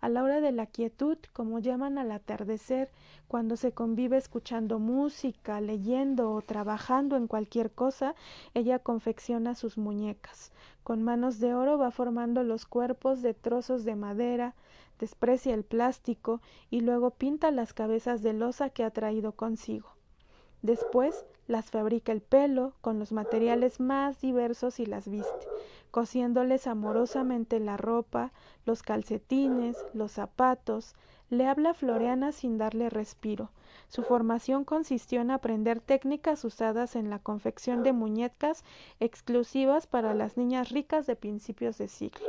a 0.00 0.08
la 0.08 0.22
hora 0.22 0.40
de 0.40 0.52
la 0.52 0.66
quietud, 0.66 1.18
como 1.32 1.58
llaman 1.58 1.98
al 1.98 2.12
atardecer, 2.12 2.90
cuando 3.26 3.56
se 3.56 3.72
convive 3.72 4.16
escuchando 4.16 4.78
música, 4.78 5.60
leyendo 5.60 6.32
o 6.32 6.42
trabajando 6.42 7.16
en 7.16 7.26
cualquier 7.26 7.70
cosa, 7.70 8.14
ella 8.54 8.78
confecciona 8.78 9.54
sus 9.54 9.76
muñecas. 9.76 10.52
Con 10.84 11.02
manos 11.02 11.40
de 11.40 11.54
oro 11.54 11.78
va 11.78 11.90
formando 11.90 12.42
los 12.42 12.64
cuerpos 12.64 13.22
de 13.22 13.34
trozos 13.34 13.84
de 13.84 13.96
madera, 13.96 14.54
desprecia 14.98 15.54
el 15.54 15.64
plástico 15.64 16.40
y 16.70 16.80
luego 16.80 17.10
pinta 17.10 17.50
las 17.50 17.72
cabezas 17.72 18.22
de 18.22 18.32
losa 18.32 18.70
que 18.70 18.84
ha 18.84 18.90
traído 18.90 19.32
consigo. 19.32 19.90
Después 20.62 21.24
las 21.46 21.70
fabrica 21.70 22.12
el 22.12 22.20
pelo 22.20 22.72
con 22.80 22.98
los 22.98 23.12
materiales 23.12 23.80
más 23.80 24.20
diversos 24.20 24.80
y 24.80 24.86
las 24.86 25.08
viste 25.08 25.46
cosiéndoles 25.98 26.68
amorosamente 26.68 27.58
la 27.58 27.76
ropa, 27.76 28.30
los 28.64 28.84
calcetines, 28.84 29.76
los 29.94 30.12
zapatos, 30.12 30.94
le 31.28 31.44
habla 31.44 31.74
Floreana 31.74 32.30
sin 32.30 32.56
darle 32.56 32.88
respiro. 32.88 33.50
Su 33.88 34.04
formación 34.04 34.62
consistió 34.62 35.20
en 35.20 35.32
aprender 35.32 35.80
técnicas 35.80 36.44
usadas 36.44 36.94
en 36.94 37.10
la 37.10 37.18
confección 37.18 37.82
de 37.82 37.92
muñecas 37.92 38.62
exclusivas 39.00 39.88
para 39.88 40.14
las 40.14 40.36
niñas 40.36 40.68
ricas 40.68 41.04
de 41.08 41.16
principios 41.16 41.78
de 41.78 41.88
siglo. 41.88 42.28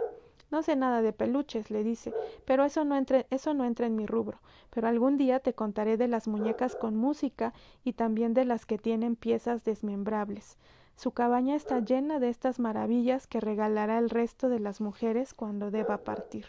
No 0.50 0.64
sé 0.64 0.76
nada 0.76 1.04
de 1.04 1.14
peluches, 1.14 1.70
le 1.70 1.84
dice, 1.84 2.12
pero 2.46 2.66
eso 2.66 2.86
no, 2.86 3.00
eso 3.30 3.54
no 3.54 3.66
entra 3.66 3.86
en 3.86 3.96
mi 3.96 4.08
rubro. 4.08 4.40
Pero 4.72 4.88
algún 4.88 5.16
día 5.16 5.42
te 5.42 5.54
contaré 5.54 5.96
de 5.96 6.08
las 6.08 6.28
muñecas 6.28 6.76
con 6.76 6.96
música 6.96 7.54
y 7.84 7.94
también 7.94 8.34
de 8.34 8.46
las 8.46 8.66
que 8.66 8.80
tienen 8.80 9.16
piezas 9.16 9.64
desmembrables. 9.64 10.58
Su 11.00 11.12
cabaña 11.12 11.56
está 11.56 11.80
llena 11.80 12.20
de 12.20 12.28
estas 12.28 12.60
maravillas 12.60 13.26
que 13.26 13.40
regalará 13.40 14.00
el 14.00 14.10
resto 14.10 14.50
de 14.50 14.60
las 14.60 14.82
mujeres 14.82 15.34
cuando 15.34 15.72
deba 15.72 16.00
partir. 16.00 16.48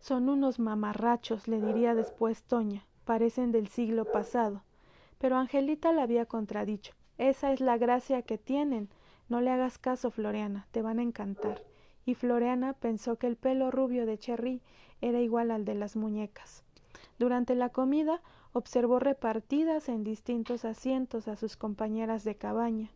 Son 0.00 0.28
unos 0.28 0.58
mamarrachos, 0.58 1.46
le 1.46 1.60
diría 1.60 1.94
después 1.94 2.42
Toña, 2.42 2.88
parecen 3.04 3.52
del 3.52 3.68
siglo 3.68 4.04
pasado. 4.04 4.64
Pero 5.18 5.36
Angelita 5.36 5.92
le 5.92 6.02
había 6.02 6.26
contradicho. 6.26 6.92
Esa 7.18 7.52
es 7.52 7.60
la 7.60 7.78
gracia 7.78 8.22
que 8.22 8.36
tienen. 8.36 8.88
No 9.28 9.40
le 9.40 9.52
hagas 9.52 9.78
caso, 9.78 10.10
Floriana, 10.10 10.66
te 10.72 10.82
van 10.82 10.98
a 10.98 11.02
encantar. 11.02 11.62
Y 12.04 12.16
Floriana 12.16 12.72
pensó 12.72 13.14
que 13.14 13.28
el 13.28 13.36
pelo 13.36 13.70
rubio 13.70 14.06
de 14.06 14.18
Cherry 14.18 14.60
era 15.00 15.20
igual 15.20 15.52
al 15.52 15.64
de 15.64 15.76
las 15.76 15.94
muñecas. 15.94 16.64
Durante 17.16 17.54
la 17.54 17.68
comida 17.68 18.22
observó 18.54 19.00
repartidas 19.00 19.88
en 19.88 20.04
distintos 20.04 20.64
asientos 20.64 21.26
a 21.26 21.36
sus 21.36 21.56
compañeras 21.56 22.22
de 22.22 22.36
cabaña. 22.36 22.88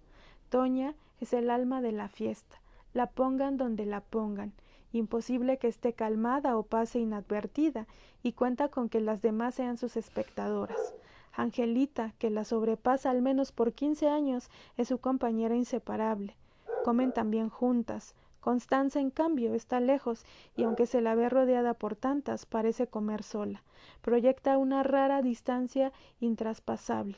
Toña 0.51 0.95
es 1.21 1.33
el 1.33 1.51
alma 1.51 1.83
de 1.83 1.91
la 1.91 2.09
fiesta. 2.09 2.61
La 2.95 3.09
pongan 3.09 3.57
donde 3.57 3.85
la 3.85 4.01
pongan. 4.01 4.53
Imposible 4.93 5.59
que 5.59 5.67
esté 5.67 5.93
calmada 5.93 6.57
o 6.57 6.63
pase 6.63 7.01
inadvertida, 7.01 7.87
y 8.23 8.33
cuenta 8.33 8.69
con 8.69 8.89
que 8.89 9.01
las 9.01 9.21
demás 9.21 9.57
sean 9.57 9.77
sus 9.77 9.97
espectadoras. 9.97 10.95
Angelita, 11.33 12.15
que 12.19 12.31
la 12.31 12.45
sobrepasa 12.45 13.11
al 13.11 13.21
menos 13.21 13.53
por 13.53 13.73
quince 13.73 14.09
años, 14.09 14.51
es 14.77 14.89
su 14.89 14.99
compañera 14.99 15.57
inseparable. 15.57 16.37
Comen 16.85 17.13
también 17.13 17.49
juntas. 17.49 18.15
Constanza, 18.41 19.01
en 19.01 19.11
cambio, 19.11 19.55
está 19.55 19.81
lejos, 19.81 20.25
y 20.57 20.65
aunque 20.65 20.87
se 20.87 21.01
la 21.01 21.15
ve 21.15 21.29
rodeada 21.29 21.75
por 21.75 21.97
tantas, 21.97 22.47
parece 22.47 22.87
comer 22.87 23.23
sola 23.23 23.63
proyecta 24.01 24.59
una 24.59 24.83
rara 24.83 25.23
distancia 25.23 25.93
intraspasable. 26.21 27.17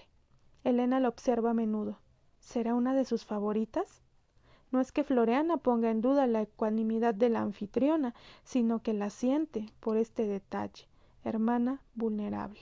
Elena 0.65 1.01
la 1.01 1.09
observa 1.09 1.51
a 1.51 1.55
menudo. 1.55 1.99
¿Será 2.39 2.75
una 2.75 2.95
de 2.95 3.05
sus 3.05 3.25
favoritas? 3.25 4.03
No 4.71 4.81
es 4.81 4.93
que 4.93 5.05
Floreana 5.05 5.57
ponga 5.57 5.91
en 5.91 6.01
duda 6.01 6.27
la 6.27 6.43
ecuanimidad 6.43 7.15
de 7.15 7.29
la 7.29 7.41
anfitriona, 7.41 8.15
sino 8.45 8.83
que 8.83 8.93
la 8.93 9.11
siente 9.11 9.67
por 9.81 9.97
este 9.97 10.27
detalle. 10.27 10.87
Hermana 11.25 11.83
vulnerable. 11.95 12.61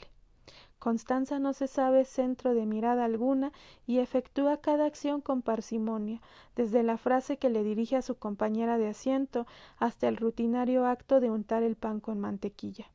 Constanza 0.78 1.40
no 1.40 1.54
se 1.54 1.66
sabe 1.66 2.04
centro 2.04 2.54
de 2.54 2.64
mirada 2.64 3.04
alguna 3.04 3.52
y 3.86 3.98
efectúa 3.98 4.58
cada 4.58 4.84
acción 4.86 5.20
con 5.20 5.42
parsimonia, 5.42 6.20
desde 6.54 6.84
la 6.84 6.98
frase 6.98 7.36
que 7.36 7.50
le 7.50 7.64
dirige 7.64 7.96
a 7.96 8.02
su 8.02 8.14
compañera 8.16 8.78
de 8.78 8.88
asiento 8.88 9.46
hasta 9.78 10.06
el 10.06 10.16
rutinario 10.16 10.86
acto 10.86 11.18
de 11.18 11.30
untar 11.30 11.64
el 11.64 11.74
pan 11.74 11.98
con 11.98 12.20
mantequilla. 12.20 12.86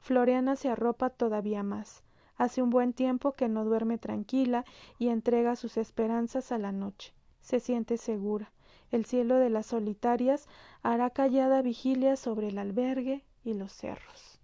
Floriana 0.00 0.54
se 0.56 0.68
arropa 0.68 1.10
todavía 1.10 1.62
más. 1.62 2.02
Hace 2.36 2.62
un 2.62 2.70
buen 2.70 2.92
tiempo 2.92 3.32
que 3.32 3.48
no 3.48 3.64
duerme 3.64 3.98
tranquila 3.98 4.64
y 4.98 5.08
entrega 5.08 5.56
sus 5.56 5.76
esperanzas 5.76 6.52
a 6.52 6.58
la 6.58 6.72
noche. 6.72 7.14
Se 7.40 7.58
siente 7.58 7.96
segura. 7.96 8.52
El 8.90 9.06
cielo 9.06 9.36
de 9.36 9.50
las 9.50 9.66
solitarias 9.66 10.46
hará 10.82 11.10
callada 11.10 11.62
vigilia 11.62 12.16
sobre 12.16 12.48
el 12.48 12.58
albergue 12.58 13.24
y 13.44 13.54
los 13.54 13.72
cerros. 13.72 14.37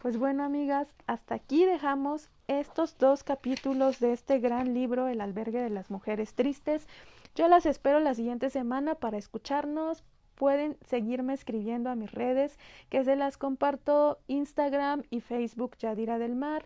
Pues 0.00 0.16
bueno, 0.16 0.44
amigas, 0.44 0.86
hasta 1.08 1.34
aquí 1.34 1.64
dejamos 1.64 2.30
estos 2.46 2.96
dos 2.98 3.24
capítulos 3.24 3.98
de 3.98 4.12
este 4.12 4.38
gran 4.38 4.72
libro, 4.72 5.08
El 5.08 5.20
albergue 5.20 5.60
de 5.60 5.70
las 5.70 5.90
mujeres 5.90 6.34
tristes. 6.34 6.86
Yo 7.34 7.48
las 7.48 7.66
espero 7.66 7.98
la 7.98 8.14
siguiente 8.14 8.48
semana 8.48 8.94
para 8.94 9.18
escucharnos, 9.18 10.04
pueden 10.36 10.76
seguirme 10.86 11.34
escribiendo 11.34 11.90
a 11.90 11.96
mis 11.96 12.12
redes, 12.12 12.60
que 12.90 13.02
se 13.02 13.16
las 13.16 13.38
comparto 13.38 14.20
Instagram 14.28 15.02
y 15.10 15.18
Facebook 15.18 15.76
Yadira 15.78 16.18
del 16.18 16.36
Mar, 16.36 16.64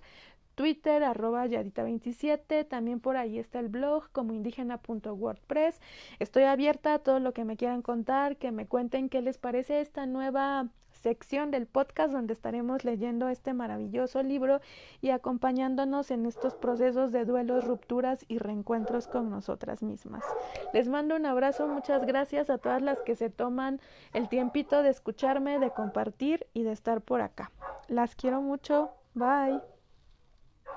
Twitter 0.55 1.03
arroba 1.03 1.47
Yadita27, 1.47 2.69
también 2.69 3.01
por 3.01 3.17
ahí 3.17 3.39
está 3.39 3.61
el 3.61 3.71
blog 3.71 4.11
como 4.13 4.35
indígena.wordpress. 4.35 5.81
Estoy 6.19 6.43
abierta 6.43 6.93
a 6.93 6.99
todo 6.99 7.19
lo 7.19 7.33
que 7.33 7.47
me 7.47 7.57
quieran 7.57 7.81
contar, 7.81 8.37
que 8.37 8.53
me 8.53 8.67
cuenten 8.67 9.09
qué 9.09 9.23
les 9.23 9.39
parece 9.39 9.81
esta 9.81 10.05
nueva 10.05 10.69
sección 11.03 11.51
del 11.51 11.67
podcast 11.67 12.13
donde 12.13 12.33
estaremos 12.33 12.85
leyendo 12.85 13.29
este 13.29 13.53
maravilloso 13.53 14.23
libro 14.23 14.61
y 15.01 15.11
acompañándonos 15.11 16.11
en 16.11 16.27
estos 16.27 16.55
procesos 16.55 17.11
de 17.13 17.25
duelos, 17.25 17.65
rupturas 17.65 18.25
y 18.29 18.39
reencuentros 18.39 19.09
con 19.09 19.29
nosotras 19.29 19.83
mismas. 19.83 20.23
Les 20.73 20.89
mando 20.89 21.17
un 21.17 21.27
abrazo, 21.27 21.67
muchas 21.67 22.07
gracias 22.07 22.51
a 22.51 22.59
todas 22.59 22.83
las 22.83 23.01
que 23.01 23.17
se 23.17 23.31
toman 23.31 23.81
el 24.13 24.29
tiempito 24.29 24.83
de 24.83 24.91
escucharme, 24.91 25.59
de 25.59 25.71
compartir 25.71 26.47
y 26.55 26.63
de 26.63 26.73
estar 26.73 27.01
por 27.03 27.21
acá. 27.21 27.51
Las 27.89 28.15
quiero 28.15 28.41
mucho, 28.41 28.91
bye. 29.15 29.72